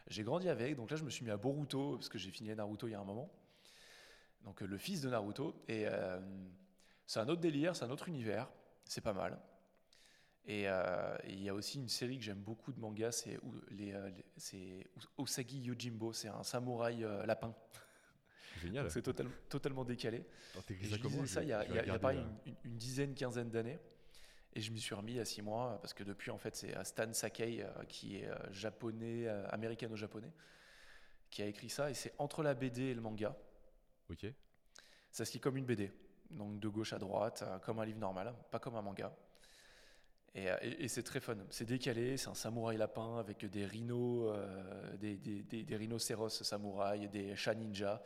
J'ai 0.09 0.23
grandi 0.25 0.49
avec, 0.49 0.75
donc 0.77 0.91
là 0.91 0.97
je 0.97 1.05
me 1.05 1.11
suis 1.11 1.25
mis 1.25 1.31
à 1.31 1.37
Boruto 1.37 1.97
parce 1.97 2.09
que 2.09 2.19
j'ai 2.19 2.31
fini 2.31 2.55
Naruto 2.55 2.87
il 2.89 2.93
y 2.93 2.95
a 2.95 3.01
un 3.01 3.05
moment. 3.05 3.31
Donc 4.45 4.63
euh, 4.63 4.67
le 4.67 4.79
fils 4.79 5.03
de 5.03 5.11
Naruto. 5.11 5.55
Et 5.69 5.85
euh, 5.87 6.19
c'est 7.07 7.21
un 7.21 7.29
autre 7.29 7.41
délire, 7.41 7.77
c'est 7.77 7.85
un 7.85 7.91
autre 7.91 8.09
univers. 8.09 8.49
C'est 8.85 9.03
pas 9.03 9.13
mal. 9.13 9.39
Et 10.47 10.65
euh, 10.67 11.15
il 11.29 11.43
y 11.43 11.49
a 11.51 11.55
aussi 11.55 11.79
une 11.79 11.91
série 11.91 12.17
que 12.19 12.25
j'aime 12.25 12.39
beaucoup 12.41 12.73
de 12.73 12.81
mangas, 12.81 13.13
c'est 13.13 13.39
les, 13.71 13.93
les- 14.53 14.87
Usagi 15.19 15.61
Yojimbo, 15.61 16.15
c'est 16.15 16.29
un 16.29 16.43
samouraï 16.43 17.05
lapin. 17.27 17.55
Génial. 18.63 18.91
C'est 18.91 19.03
total- 19.03 19.29
totalement 19.51 19.85
décalé. 19.85 20.25
Alors, 20.55 20.65
je 20.81 21.27
ça 21.27 21.43
il 21.43 21.51
y 21.51 21.53
a, 21.53 21.65
y 21.65 21.87
y 21.95 21.99
pareil 21.99 22.19
là. 22.19 22.25
une, 22.47 22.53
une- 22.53 22.57
une 22.73 22.77
dizaine, 22.79 23.15
quinzaine 23.15 23.51
d'années. 23.51 23.79
Et 24.55 24.61
je 24.61 24.73
m'y 24.73 24.81
suis 24.81 24.95
remis 24.95 25.21
a 25.21 25.25
six 25.25 25.43
mois 25.43 25.79
parce 25.83 25.95
que 25.95 26.03
depuis, 26.05 26.31
en 26.31 26.39
fait, 26.39 26.57
c'est 26.57 26.77
euh, 26.77 26.85
Stan 26.85 27.13
Sakai 27.13 27.63
euh, 27.63 27.85
qui 27.89 28.17
est 28.19 28.29
euh, 28.29 28.35
japonais, 28.53 29.27
euh, 29.29 29.47
américano-japonais, 29.51 30.33
qui 31.31 31.43
a 31.43 31.47
écrit 31.47 31.69
ça. 31.71 31.91
Et 31.91 31.95
c'est 31.95 32.13
entre 32.19 32.43
la 32.43 32.55
BD 32.55 32.83
et 32.83 32.95
le 32.95 33.01
manga. 33.01 33.37
Ok. 34.11 34.27
Ça 35.11 35.25
se 35.25 35.33
lit 35.35 35.41
comme 35.41 35.57
une 35.57 35.65
BD, 35.67 35.93
donc 36.31 36.61
de 36.61 36.69
gauche 36.69 36.93
à 36.93 36.99
droite, 36.99 37.43
euh, 37.47 37.59
comme 37.59 37.79
un 37.79 37.85
livre 37.85 37.99
normal, 37.99 38.35
pas 38.51 38.59
comme 38.59 38.77
un 38.77 38.83
manga. 38.83 39.15
Et, 40.35 40.51
euh, 40.51 40.57
et- 40.63 40.85
et 40.85 40.89
c'est 40.89 41.03
très 41.03 41.21
fun. 41.21 41.37
C'est 41.51 41.65
décalé, 41.65 42.17
c'est 42.17 42.29
un 42.29 42.35
samouraï 42.35 42.77
lapin 42.77 43.19
avec 43.19 43.45
des 43.47 43.65
rhinos, 43.65 44.31
euh, 44.35 44.97
des, 44.97 45.17
des, 45.17 45.43
des- 45.43 45.63
des 45.65 45.77
rhinocéros 45.77 46.29
samouraïs, 46.43 47.09
des 47.11 47.35
chats 47.37 47.55
ninja. 47.55 48.03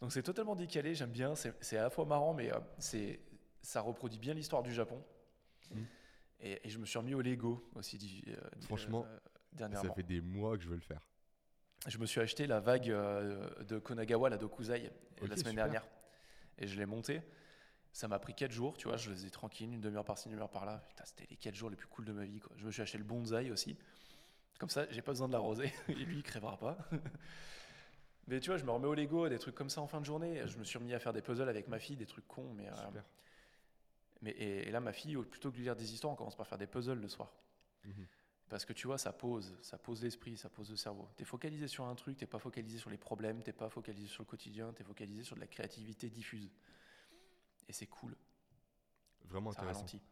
Donc 0.00 0.12
c'est 0.12 0.22
totalement 0.22 0.56
décalé, 0.56 0.94
j'aime 0.94 1.10
bien. 1.10 1.34
C'est 1.34 1.54
c'est 1.62 1.76
à 1.78 1.82
la 1.84 1.90
fois 1.90 2.06
marrant, 2.06 2.34
mais 2.34 2.52
euh, 2.52 2.58
c'est 2.78 3.20
ça 3.62 3.80
reproduit 3.82 4.18
bien 4.18 4.34
l'histoire 4.34 4.62
du 4.62 4.72
Japon. 4.72 5.02
Et, 6.40 6.60
et 6.64 6.68
je 6.70 6.78
me 6.78 6.86
suis 6.86 6.98
remis 6.98 7.14
au 7.14 7.20
Lego 7.20 7.68
aussi. 7.74 8.22
euh, 8.28 8.36
Franchement, 8.62 9.06
euh, 9.58 9.68
Ça 9.74 9.92
fait 9.92 10.02
des 10.02 10.20
mois 10.20 10.56
que 10.56 10.62
je 10.64 10.68
veux 10.68 10.76
le 10.76 10.80
faire. 10.80 11.06
Je 11.86 11.98
me 11.98 12.06
suis 12.06 12.20
acheté 12.20 12.46
la 12.46 12.60
vague 12.60 12.90
euh, 12.90 13.48
de 13.64 13.78
Konagawa, 13.78 14.28
la 14.30 14.36
Dokuzai, 14.38 14.90
Ok, 15.20 15.28
la 15.28 15.36
semaine 15.36 15.52
super. 15.52 15.54
dernière. 15.54 15.88
Et 16.58 16.66
je 16.66 16.78
l'ai 16.78 16.86
montée. 16.86 17.22
Ça 17.92 18.06
m'a 18.06 18.18
pris 18.18 18.34
4 18.34 18.52
jours, 18.52 18.76
tu 18.76 18.86
vois, 18.86 18.96
je 18.96 19.10
les 19.10 19.26
ai 19.26 19.30
tranquille, 19.30 19.72
une 19.72 19.80
demi-heure 19.80 20.04
par-ci, 20.04 20.26
une 20.28 20.32
demi-heure 20.32 20.50
par-là. 20.50 20.84
Putain, 20.88 21.04
c'était 21.04 21.26
les 21.28 21.36
4 21.36 21.54
jours 21.54 21.70
les 21.70 21.76
plus 21.76 21.88
cool 21.88 22.04
de 22.04 22.12
ma 22.12 22.24
vie. 22.24 22.38
Quoi. 22.38 22.52
Je 22.56 22.64
me 22.64 22.70
suis 22.70 22.82
acheté 22.82 22.98
le 22.98 23.04
bonsaï 23.04 23.50
aussi. 23.50 23.76
Comme 24.58 24.68
ça, 24.68 24.86
j'ai 24.90 25.02
pas 25.02 25.12
besoin 25.12 25.26
de 25.26 25.32
l'arroser. 25.32 25.72
Et 25.88 25.94
lui, 25.94 26.18
il 26.18 26.22
crèvera 26.22 26.56
pas. 26.58 26.78
mais 28.28 28.38
tu 28.40 28.50
vois, 28.50 28.58
je 28.58 28.64
me 28.64 28.70
remets 28.70 28.86
au 28.86 28.94
Lego, 28.94 29.28
des 29.28 29.38
trucs 29.38 29.54
comme 29.54 29.70
ça 29.70 29.80
en 29.80 29.86
fin 29.88 30.00
de 30.00 30.04
journée. 30.06 30.42
Je 30.46 30.56
me 30.58 30.64
suis 30.64 30.78
remis 30.78 30.94
à 30.94 30.98
faire 31.00 31.12
des 31.12 31.22
puzzles 31.22 31.48
avec 31.48 31.66
ma 31.66 31.78
fille, 31.78 31.96
des 31.96 32.06
trucs 32.06 32.28
cons. 32.28 32.52
Mais, 32.54 32.68
euh, 32.68 32.76
Super. 32.76 33.04
Mais 34.22 34.30
et, 34.32 34.68
et 34.68 34.70
là, 34.70 34.80
ma 34.80 34.92
fille, 34.92 35.16
plutôt 35.24 35.50
que 35.50 35.56
de 35.56 35.62
lire 35.62 35.76
des 35.76 35.92
histoires, 35.92 36.12
on 36.12 36.16
commence 36.16 36.36
par 36.36 36.46
faire 36.46 36.58
des 36.58 36.66
puzzles 36.66 37.00
le 37.00 37.08
soir. 37.08 37.32
Mhm. 37.84 38.06
Parce 38.48 38.64
que 38.64 38.72
tu 38.72 38.86
vois, 38.88 38.98
ça 38.98 39.12
pose, 39.12 39.56
ça 39.62 39.78
pose 39.78 40.02
l'esprit, 40.02 40.36
ça 40.36 40.48
pose 40.50 40.70
le 40.70 40.76
cerveau. 40.76 41.08
T'es 41.16 41.24
focalisé 41.24 41.68
sur 41.68 41.84
un 41.86 41.94
truc, 41.94 42.16
t'es 42.16 42.26
pas 42.26 42.40
focalisé 42.40 42.78
sur 42.78 42.90
les 42.90 42.96
problèmes, 42.98 43.42
t'es 43.44 43.52
pas 43.52 43.70
focalisé 43.70 44.08
sur 44.08 44.22
le 44.24 44.26
quotidien, 44.26 44.72
t'es 44.72 44.82
focalisé 44.82 45.22
sur 45.22 45.36
de 45.36 45.40
la 45.40 45.46
créativité 45.46 46.10
diffuse. 46.10 46.50
Et 47.68 47.72
c'est 47.72 47.86
cool, 47.86 48.16
Vraiment 49.26 49.52
ça 49.52 49.60
intéressant. 49.60 49.80
ralentit. 49.80 50.02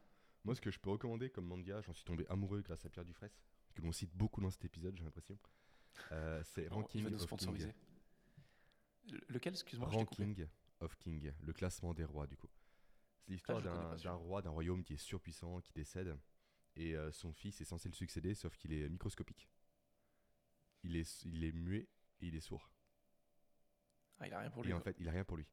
Moi, 0.45 0.55
ce 0.55 0.61
que 0.61 0.71
je 0.71 0.79
peux 0.79 0.89
recommander 0.89 1.29
comme 1.29 1.45
manga, 1.47 1.81
j'en 1.81 1.91
suis 1.93 2.05
tombé 2.05 2.25
amoureux 2.29 2.61
grâce 2.61 2.85
à 2.85 2.89
Pierre 2.89 3.03
Dufresne, 3.03 3.29
que 3.75 3.81
l'on 3.81 3.91
cite 3.91 4.15
beaucoup 4.15 4.39
dans 4.39 4.49
cet 4.49 4.63
épisode, 4.63 4.95
j'ai 4.97 5.03
l'impression. 5.03 5.37
Euh, 6.13 6.41
c'est 6.45 6.69
Non, 6.69 6.77
Ranking 6.77 7.13
of 7.13 7.21
sponsoriser. 7.21 7.73
King. 7.73 9.13
Le- 9.17 9.21
Lequel, 9.33 9.51
excuse-moi, 9.53 9.89
je. 9.91 9.95
Ranking 9.97 10.47
of 10.79 10.95
King, 10.97 11.33
le 11.41 11.51
classement 11.53 11.93
des 11.93 12.05
rois, 12.05 12.25
du 12.25 12.37
coup. 12.37 12.47
C'est 13.29 13.33
l'histoire 13.33 13.61
Ah, 13.65 13.95
d'un 14.03 14.13
roi 14.13 14.41
d'un 14.41 14.49
royaume 14.49 14.83
qui 14.83 14.93
est 14.93 14.97
surpuissant, 14.97 15.61
qui 15.61 15.71
décède, 15.73 16.17
et 16.75 16.95
euh, 16.95 17.11
son 17.11 17.31
fils 17.31 17.61
est 17.61 17.65
censé 17.65 17.87
le 17.89 17.93
succéder, 17.95 18.33
sauf 18.35 18.55
qu'il 18.57 18.73
est 18.73 18.89
microscopique. 18.89 19.47
Il 20.83 20.95
est, 20.95 21.23
il 21.25 21.43
est 21.43 21.51
muet 21.51 21.87
et 22.21 22.27
il 22.27 22.35
est 22.35 22.39
sourd. 22.41 22.71
Ah, 24.19 24.27
il 24.27 24.33
a 24.33 24.39
rien 24.39 24.49
pour 24.49 24.63
Et 24.63 24.67
lui. 24.67 24.73
en 24.73 24.77
quoi. 24.77 24.91
fait, 24.91 24.97
il 24.99 25.07
a 25.07 25.11
rien 25.11 25.23
pour 25.23 25.37
lui. 25.37 25.45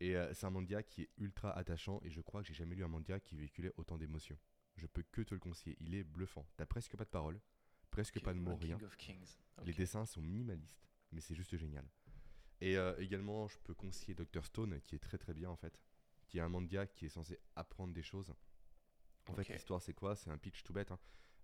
Et 0.00 0.16
euh, 0.16 0.32
c'est 0.34 0.46
un 0.46 0.50
manga 0.50 0.82
qui 0.82 1.02
est 1.02 1.10
ultra 1.18 1.52
attachant 1.56 2.00
et 2.02 2.10
je 2.10 2.20
crois 2.20 2.42
que 2.42 2.48
j'ai 2.48 2.54
jamais 2.54 2.74
lu 2.74 2.84
un 2.84 2.88
manga 2.88 3.20
qui 3.20 3.36
véhiculait 3.36 3.72
autant 3.76 3.96
d'émotions. 3.98 4.38
Je 4.76 4.86
peux 4.86 5.02
que 5.12 5.22
te 5.22 5.34
le 5.34 5.40
conseiller. 5.40 5.76
Il 5.80 5.94
est 5.94 6.02
bluffant. 6.04 6.46
T'as 6.56 6.66
presque 6.66 6.96
pas 6.96 7.04
de 7.04 7.10
paroles, 7.10 7.40
presque 7.90 8.20
pas 8.20 8.34
de 8.34 8.38
mots, 8.40 8.56
rien. 8.56 8.78
Les 9.64 9.72
dessins 9.72 10.06
sont 10.06 10.22
minimalistes, 10.22 10.82
mais 11.12 11.20
c'est 11.20 11.34
juste 11.34 11.56
génial. 11.56 11.88
Et 12.60 12.76
euh, 12.76 12.96
également, 12.98 13.48
je 13.48 13.58
peux 13.64 13.74
conseiller 13.74 14.14
Dr 14.14 14.44
Stone, 14.44 14.80
qui 14.82 14.94
est 14.94 14.98
très 15.00 15.18
très 15.18 15.34
bien 15.34 15.50
en 15.50 15.56
fait, 15.56 15.78
qui 16.32 16.38
est 16.38 16.40
un 16.40 16.48
manga 16.48 16.86
qui 16.86 17.04
est 17.04 17.10
censé 17.10 17.38
apprendre 17.56 17.92
des 17.92 18.02
choses. 18.02 18.30
En 19.28 19.34
fait, 19.34 19.42
l'histoire 19.52 19.82
c'est 19.82 19.92
quoi? 19.92 20.16
C'est 20.16 20.30
un 20.30 20.38
pitch 20.38 20.62
tout 20.62 20.72
bête. 20.72 20.90
hein. 20.90 20.98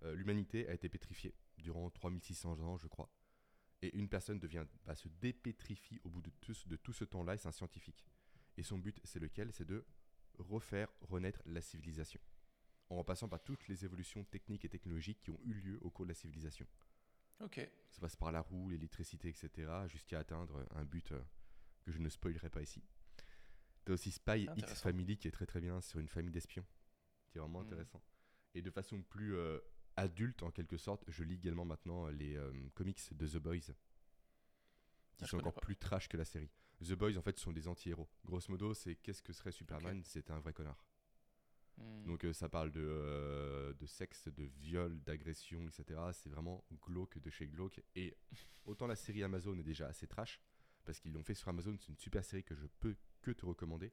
Euh, 0.04 0.14
L'humanité 0.14 0.66
a 0.66 0.72
été 0.72 0.88
pétrifiée 0.88 1.34
durant 1.58 1.90
3600 1.90 2.58
ans, 2.60 2.78
je 2.78 2.86
crois. 2.86 3.12
Et 3.82 3.94
une 3.98 4.08
personne 4.08 4.38
devient, 4.40 4.64
bah, 4.86 4.94
se 4.96 5.08
dépétrifie 5.08 6.00
au 6.04 6.08
bout 6.08 6.22
de 6.22 6.30
tout, 6.40 6.54
ce- 6.54 6.66
de 6.66 6.76
tout 6.76 6.94
ce 6.94 7.04
temps-là, 7.04 7.34
et 7.34 7.36
c'est 7.36 7.48
un 7.48 7.52
scientifique. 7.52 8.02
Et 8.56 8.62
son 8.62 8.78
but, 8.78 8.98
c'est 9.04 9.18
lequel? 9.20 9.52
C'est 9.52 9.66
de 9.66 9.84
refaire 10.38 10.88
renaître 11.02 11.42
la 11.44 11.60
civilisation. 11.60 12.20
En 12.88 12.96
repassant 12.96 13.28
par 13.28 13.42
toutes 13.44 13.68
les 13.68 13.84
évolutions 13.84 14.24
techniques 14.24 14.64
et 14.64 14.70
technologiques 14.70 15.20
qui 15.20 15.30
ont 15.30 15.40
eu 15.44 15.52
lieu 15.52 15.78
au 15.82 15.90
cours 15.90 16.06
de 16.06 16.10
la 16.12 16.14
civilisation. 16.14 16.66
Ok. 17.40 17.60
Ça 17.90 18.00
passe 18.00 18.16
par 18.16 18.32
la 18.32 18.40
roue, 18.40 18.70
l'électricité, 18.70 19.28
etc. 19.28 19.86
jusqu'à 19.88 20.20
atteindre 20.20 20.66
un 20.74 20.84
but 20.84 21.12
euh, 21.12 21.20
que 21.84 21.92
je 21.92 21.98
ne 21.98 22.08
spoilerai 22.08 22.48
pas 22.48 22.62
ici. 22.62 22.82
T'as 23.88 23.94
aussi 23.94 24.10
Spy 24.10 24.46
X. 24.54 24.82
Family 24.82 25.16
qui 25.16 25.28
est 25.28 25.30
très 25.30 25.46
très 25.46 25.60
bien 25.62 25.80
sur 25.80 25.98
une 25.98 26.08
famille 26.08 26.30
d'espions, 26.30 26.66
qui 27.30 27.38
est 27.38 27.40
vraiment 27.40 27.60
Mhm. 27.60 27.66
intéressant. 27.68 28.02
Et 28.54 28.60
de 28.60 28.70
façon 28.70 29.00
plus 29.02 29.34
euh, 29.34 29.58
adulte 29.96 30.42
en 30.42 30.50
quelque 30.50 30.76
sorte, 30.76 31.04
je 31.08 31.24
lis 31.24 31.36
également 31.36 31.64
maintenant 31.64 32.06
les 32.08 32.36
euh, 32.36 32.52
comics 32.74 33.00
de 33.14 33.26
The 33.26 33.38
Boys. 33.38 33.60
qui 35.16 35.24
Ah, 35.24 35.26
sont 35.26 35.38
encore 35.38 35.54
pas. 35.54 35.62
plus 35.62 35.76
trash 35.76 36.06
que 36.08 36.16
la 36.18 36.24
série. 36.26 36.50
The 36.80 36.92
Boys, 36.92 37.16
en 37.16 37.22
fait, 37.22 37.38
sont 37.40 37.50
des 37.50 37.66
anti-héros. 37.66 38.08
Grosso 38.26 38.52
modo, 38.52 38.72
c'est 38.74 38.94
qu'est-ce 38.96 39.20
que 39.22 39.32
serait 39.32 39.50
Superman 39.52 40.02
C'est 40.04 40.30
un 40.30 40.38
vrai 40.38 40.52
connard. 40.52 40.84
Hmm. 41.78 42.04
Donc 42.04 42.24
euh, 42.24 42.32
ça 42.34 42.48
parle 42.50 42.70
de, 42.70 42.80
euh, 42.84 43.72
de 43.72 43.86
sexe, 43.86 44.28
de 44.28 44.44
viol, 44.44 45.00
d'agression, 45.02 45.66
etc. 45.66 45.98
C'est 46.12 46.28
vraiment 46.28 46.62
glauque 46.86 47.18
de 47.18 47.30
chez 47.30 47.48
glauque. 47.48 47.80
Et 47.96 48.14
autant 48.66 48.86
la 48.86 48.96
série 48.96 49.22
Amazon 49.24 49.58
est 49.58 49.64
déjà 49.64 49.86
assez 49.88 50.06
trash, 50.06 50.40
parce 50.84 51.00
qu'ils 51.00 51.12
l'ont 51.14 51.24
fait 51.24 51.34
sur 51.34 51.48
Amazon, 51.48 51.74
c'est 51.80 51.88
une 51.88 51.96
super 51.98 52.22
série 52.24 52.44
que 52.44 52.54
je 52.54 52.66
peux 52.78 52.94
que 53.22 53.30
te 53.32 53.46
recommander. 53.46 53.92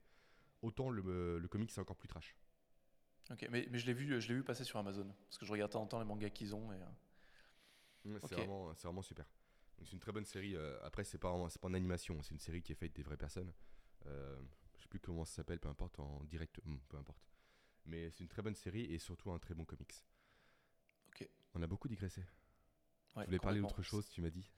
Autant 0.62 0.90
le, 0.92 1.04
euh, 1.08 1.40
le 1.40 1.48
comic 1.48 1.72
c'est 1.72 1.82
encore 1.82 1.98
plus 1.98 2.08
trash. 2.10 2.36
Ok, 3.32 3.48
mais, 3.52 3.68
mais 3.72 3.78
je 3.80 3.86
l'ai 3.88 3.94
vu, 3.94 4.20
je 4.22 4.28
l'ai 4.28 4.36
vu 4.36 4.44
passer 4.44 4.64
sur 4.64 4.80
Amazon 4.80 5.08
parce 5.28 5.38
que 5.38 5.46
je 5.46 5.52
regarde 5.52 5.70
de 5.72 5.74
temps 5.74 5.82
en 5.82 5.88
temps 5.88 6.00
les 6.00 6.06
mangas 6.06 6.30
qu'ils 6.30 6.56
ont. 6.56 6.72
Et, 6.74 6.76
euh, 6.82 6.86
Ouais, 8.06 8.20
C'est 8.24 8.36
vraiment, 8.36 9.02
super. 9.02 9.26
C'est 9.84 9.92
une 9.94 10.00
très 10.00 10.12
bonne 10.12 10.26
série. 10.26 10.56
euh, 10.56 10.78
après 10.84 11.04
c'est 11.04 11.18
pas 11.18 11.30
en- 11.32 11.48
pas 11.48 11.68
en 11.68 11.74
animation, 11.74 12.22
c'est 12.22 12.32
une 12.34 12.40
série 12.40 12.62
qui 12.62 12.72
est 12.72 12.76
faite 12.76 12.96
des 12.96 13.04
vraies 13.04 13.18
personnes. 13.18 13.52
Euh, 14.08 14.40
je 14.78 14.84
sais 14.84 14.88
plus 14.90 15.00
comment 15.00 15.26
ça 15.26 15.36
s'appelle, 15.38 15.60
peu 15.60 15.70
importe 15.70 16.00
en 16.00 16.24
direct, 16.26 16.60
hmm, 16.66 16.78
peu 16.90 16.98
importe. 16.98 17.28
Mais 17.86 18.12
c'est 18.12 18.22
une 18.24 18.30
très 18.30 18.42
bonne 18.44 18.56
série 18.56 18.84
et 18.94 19.00
surtout 19.00 19.32
un 19.32 19.40
très 19.40 19.56
bon 19.56 19.66
comics. 19.66 19.94
Ok. 21.08 21.28
On 21.56 21.62
a 21.64 21.68
beaucoup 21.68 21.88
digressé. 21.88 22.22
ouais, 23.16 23.24
tu 23.24 23.26
voulais 23.26 23.40
parler 23.40 23.60
d'autre 23.60 23.82
chose, 23.84 24.10
tu 24.10 24.22
m'as 24.22 24.30
dit? 24.30 24.50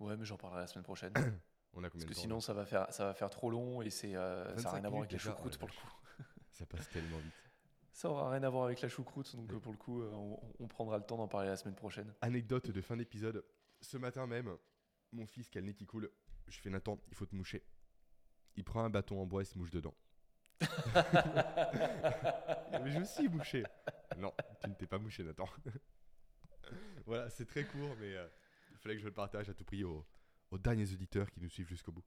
Ouais, 0.00 0.16
mais 0.16 0.24
j'en 0.24 0.36
parlerai 0.36 0.60
la 0.62 0.66
semaine 0.66 0.84
prochaine. 0.84 1.12
On 1.74 1.84
a 1.84 1.90
combien 1.90 1.90
parce 1.90 2.04
que 2.04 2.14
temps 2.14 2.20
sinon, 2.20 2.40
ça 2.40 2.54
va 2.54 2.64
faire, 2.64 2.92
ça 2.92 3.04
va 3.04 3.14
faire 3.14 3.30
trop 3.30 3.50
long 3.50 3.82
et 3.82 3.90
c'est, 3.90 4.16
euh, 4.16 4.44
ça 4.56 4.70
25 4.70 4.70
n'a 4.70 4.70
rien 4.72 4.84
à 4.84 4.88
voir 4.88 5.00
avec 5.00 5.12
la 5.12 5.18
choucroute 5.18 5.58
pour 5.58 5.68
le 5.68 5.74
coup. 5.74 6.24
Ça 6.50 6.66
passe 6.66 6.88
tellement 6.90 7.18
vite. 7.18 7.32
Ça 7.92 8.08
aura 8.10 8.30
rien 8.30 8.42
à 8.44 8.48
voir 8.48 8.66
avec 8.66 8.80
la 8.80 8.88
choucroute, 8.88 9.34
donc 9.34 9.60
pour 9.60 9.72
le 9.72 9.78
coup, 9.78 10.02
euh, 10.02 10.12
on, 10.12 10.40
on 10.60 10.68
prendra 10.68 10.98
le 10.98 11.04
temps 11.04 11.16
d'en 11.16 11.26
parler 11.26 11.48
la 11.48 11.56
semaine 11.56 11.74
prochaine. 11.74 12.14
Anecdote 12.20 12.70
de 12.70 12.80
fin 12.80 12.96
d'épisode. 12.96 13.44
Ce 13.80 13.96
matin 13.96 14.28
même, 14.28 14.56
mon 15.10 15.26
fils 15.26 15.48
qui 15.48 15.58
a 15.58 15.60
le 15.60 15.66
nez 15.66 15.74
qui 15.74 15.84
coule, 15.84 16.08
je 16.46 16.60
fais 16.60 16.70
Nathan, 16.70 17.00
il 17.08 17.14
faut 17.16 17.26
te 17.26 17.34
moucher. 17.34 17.64
Il 18.54 18.62
prend 18.64 18.84
un 18.84 18.90
bâton 18.90 19.20
en 19.20 19.26
bois 19.26 19.42
et 19.42 19.44
se 19.44 19.58
mouche 19.58 19.70
dedans. 19.70 19.94
Mais 22.82 22.90
je 22.90 22.98
me 22.98 23.04
suis 23.04 23.28
mouché. 23.28 23.64
Non, 24.16 24.32
tu 24.60 24.68
ne 24.68 24.74
t'es 24.74 24.86
pas 24.86 24.98
mouché, 24.98 25.22
Nathan. 25.22 25.48
voilà, 27.06 27.30
c'est 27.30 27.46
très 27.46 27.64
court, 27.64 27.96
mais 28.00 28.16
euh, 28.16 28.28
il 28.72 28.78
fallait 28.78 28.96
que 28.96 29.00
je 29.00 29.06
le 29.06 29.12
partage 29.12 29.48
à 29.48 29.54
tout 29.54 29.64
prix 29.64 29.84
aux, 29.84 30.04
aux 30.50 30.58
derniers 30.58 30.90
auditeurs 30.92 31.30
qui 31.30 31.40
nous 31.40 31.48
suivent 31.48 31.68
jusqu'au 31.68 31.92
bout. 31.92 32.04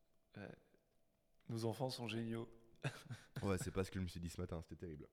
Nos 1.50 1.66
enfants 1.66 1.90
sont 1.90 2.08
géniaux. 2.08 2.48
Ouais, 3.44 3.58
c'est 3.58 3.72
pas 3.72 3.84
ce 3.84 3.90
que 3.92 3.98
je 4.00 4.04
me 4.04 4.08
suis 4.08 4.20
dit 4.20 4.30
ce 4.30 4.40
matin, 4.40 4.62
c'était 4.62 4.76
terrible. 4.86 5.08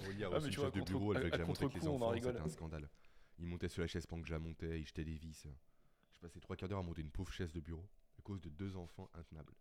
Aurélie 0.00 0.24
a 0.24 0.28
Ah, 0.28 0.36
reçu 0.36 0.46
mais 0.46 0.52
une 0.52 0.60
vois, 0.60 0.70
de 0.70 0.78
contre- 0.78 0.92
bureau, 0.92 1.14
elle 1.14 1.18
que 1.30 1.38
montais 1.44 1.64
avec 1.64 1.74
les 1.74 1.88
enfants, 1.88 2.12
c'était 2.14 2.38
un 2.40 2.48
scandale. 2.48 2.88
Il 3.38 3.46
montait 3.46 3.68
sur 3.68 3.80
la 3.82 3.86
chaise 3.88 4.06
pendant 4.06 4.22
que 4.22 4.28
je 4.28 4.32
la 4.34 4.38
montais, 4.38 4.80
il 4.80 4.86
jetait 4.86 5.04
des 5.04 5.16
vis. 5.16 5.46
Je 6.12 6.18
passais 6.20 6.38
trois 6.40 6.56
quarts 6.56 6.68
d'heure 6.68 6.78
à 6.78 6.82
monter 6.82 7.00
une 7.02 7.10
pauvre 7.10 7.32
chaise 7.32 7.52
de 7.52 7.60
bureau 7.60 7.88
à 8.18 8.22
cause 8.22 8.40
de 8.40 8.48
deux 8.48 8.76
enfants 8.76 9.10
intenables. 9.14 9.52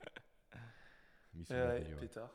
Mission 1.34 1.54
Ouais, 1.54 1.60
merveilleuse, 1.62 1.94
ouais. 1.94 2.00
pétard. 2.00 2.30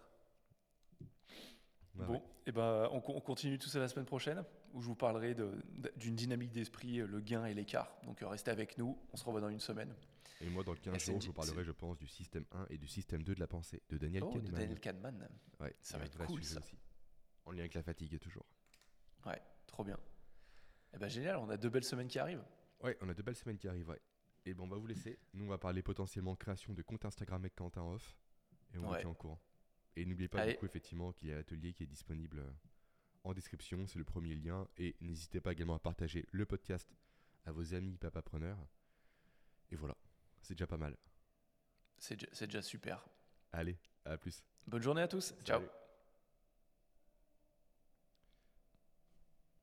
Ouais, 1.95 2.05
bon, 2.07 2.13
ouais. 2.13 2.21
et 2.47 2.51
ben, 2.51 2.89
on, 2.91 3.01
co- 3.01 3.13
on 3.15 3.21
continue 3.21 3.59
tout 3.59 3.69
ça 3.69 3.79
la 3.79 3.87
semaine 3.87 4.05
prochaine, 4.05 4.43
où 4.73 4.81
je 4.81 4.87
vous 4.87 4.95
parlerai 4.95 5.35
de- 5.35 5.61
d'une 5.95 6.15
dynamique 6.15 6.51
d'esprit, 6.51 6.99
euh, 7.01 7.05
le 7.07 7.19
gain 7.19 7.45
et 7.45 7.53
l'écart. 7.53 7.95
Donc 8.03 8.21
euh, 8.23 8.27
restez 8.27 8.49
avec 8.51 8.77
nous, 8.77 8.97
on 9.11 9.17
se 9.17 9.23
revoit 9.23 9.41
dans 9.41 9.49
une 9.49 9.59
semaine. 9.59 9.93
Et 10.41 10.49
moi, 10.49 10.63
dans 10.63 10.73
15 10.75 10.95
Et 10.95 10.99
c'est 10.99 11.11
jours, 11.11 11.21
je 11.21 11.27
vous 11.27 11.33
parlerai, 11.33 11.63
je 11.63 11.71
pense, 11.71 11.97
du 11.97 12.07
système 12.07 12.45
1 12.51 12.65
et 12.71 12.77
du 12.77 12.87
système 12.87 13.21
2 13.23 13.35
de 13.35 13.39
la 13.39 13.47
pensée 13.47 13.81
de 13.89 13.97
Daniel 13.97 14.23
Oh, 14.25 14.29
de 14.31 14.39
Kahneman. 14.39 14.59
Daniel 14.59 14.79
Kahneman. 14.79 15.29
Ouais, 15.59 15.75
Ça 15.81 15.97
va 15.97 16.05
être 16.05 16.17
cool, 16.25 16.43
ça. 16.43 16.59
aussi. 16.59 16.77
En 17.45 17.51
lien 17.51 17.59
avec 17.59 17.75
la 17.75 17.83
fatigue, 17.83 18.19
toujours. 18.19 18.45
Ouais, 19.25 19.41
trop 19.67 19.83
bien. 19.83 19.97
Et 20.93 20.97
ben 20.97 21.07
génial, 21.07 21.37
on 21.37 21.49
a 21.49 21.57
deux 21.57 21.69
belles 21.69 21.83
semaines 21.83 22.07
qui 22.07 22.19
arrivent. 22.19 22.43
Ouais, 22.81 22.97
on 23.01 23.07
a 23.09 23.13
deux 23.13 23.23
belles 23.23 23.35
semaines 23.35 23.57
qui 23.57 23.67
arrivent, 23.67 23.89
ouais. 23.89 24.01
Et 24.45 24.53
bon, 24.53 24.65
on 24.65 24.67
va 24.67 24.77
vous 24.77 24.87
laisser. 24.87 25.17
Nous, 25.33 25.45
on 25.45 25.49
va 25.49 25.57
parler 25.57 25.81
potentiellement 25.81 26.35
création 26.35 26.73
de 26.73 26.81
compte 26.81 27.05
Instagram 27.05 27.41
avec 27.41 27.55
Quentin 27.55 27.83
Off. 27.83 28.17
Et 28.73 28.77
on 28.79 28.81
vous 28.87 28.91
Ouais. 28.93 29.05
au 29.05 29.13
courant. 29.13 29.39
Et 29.95 30.05
n'oubliez 30.05 30.27
pas, 30.27 30.41
Allez. 30.41 30.53
du 30.53 30.57
coup, 30.59 30.65
effectivement, 30.65 31.11
qu'il 31.13 31.29
y 31.29 31.31
a 31.31 31.35
l'atelier 31.35 31.73
qui 31.73 31.83
est 31.83 31.87
disponible 31.87 32.39
euh, 32.39 32.49
en 33.23 33.33
description. 33.33 33.85
C'est 33.87 33.99
le 33.99 34.05
premier 34.05 34.35
lien. 34.35 34.67
Et 34.77 34.95
n'hésitez 35.01 35.39
pas 35.41 35.51
également 35.51 35.75
à 35.75 35.79
partager 35.79 36.25
le 36.31 36.45
podcast 36.45 36.89
à 37.45 37.51
vos 37.51 37.73
amis 37.73 37.97
papapreneurs. 37.97 38.57
Et 39.71 39.75
voilà, 39.75 39.95
c'est 40.41 40.53
déjà 40.55 40.67
pas 40.67 40.77
mal. 40.77 40.97
C'est 41.97 42.15
déjà- 42.41 42.61
super. 42.61 43.05
Allez, 43.51 43.77
à 44.05 44.17
plus. 44.17 44.43
Bonne 44.67 44.81
journée 44.81 45.01
à 45.01 45.07
tous. 45.07 45.33
Ciao. 45.45 45.61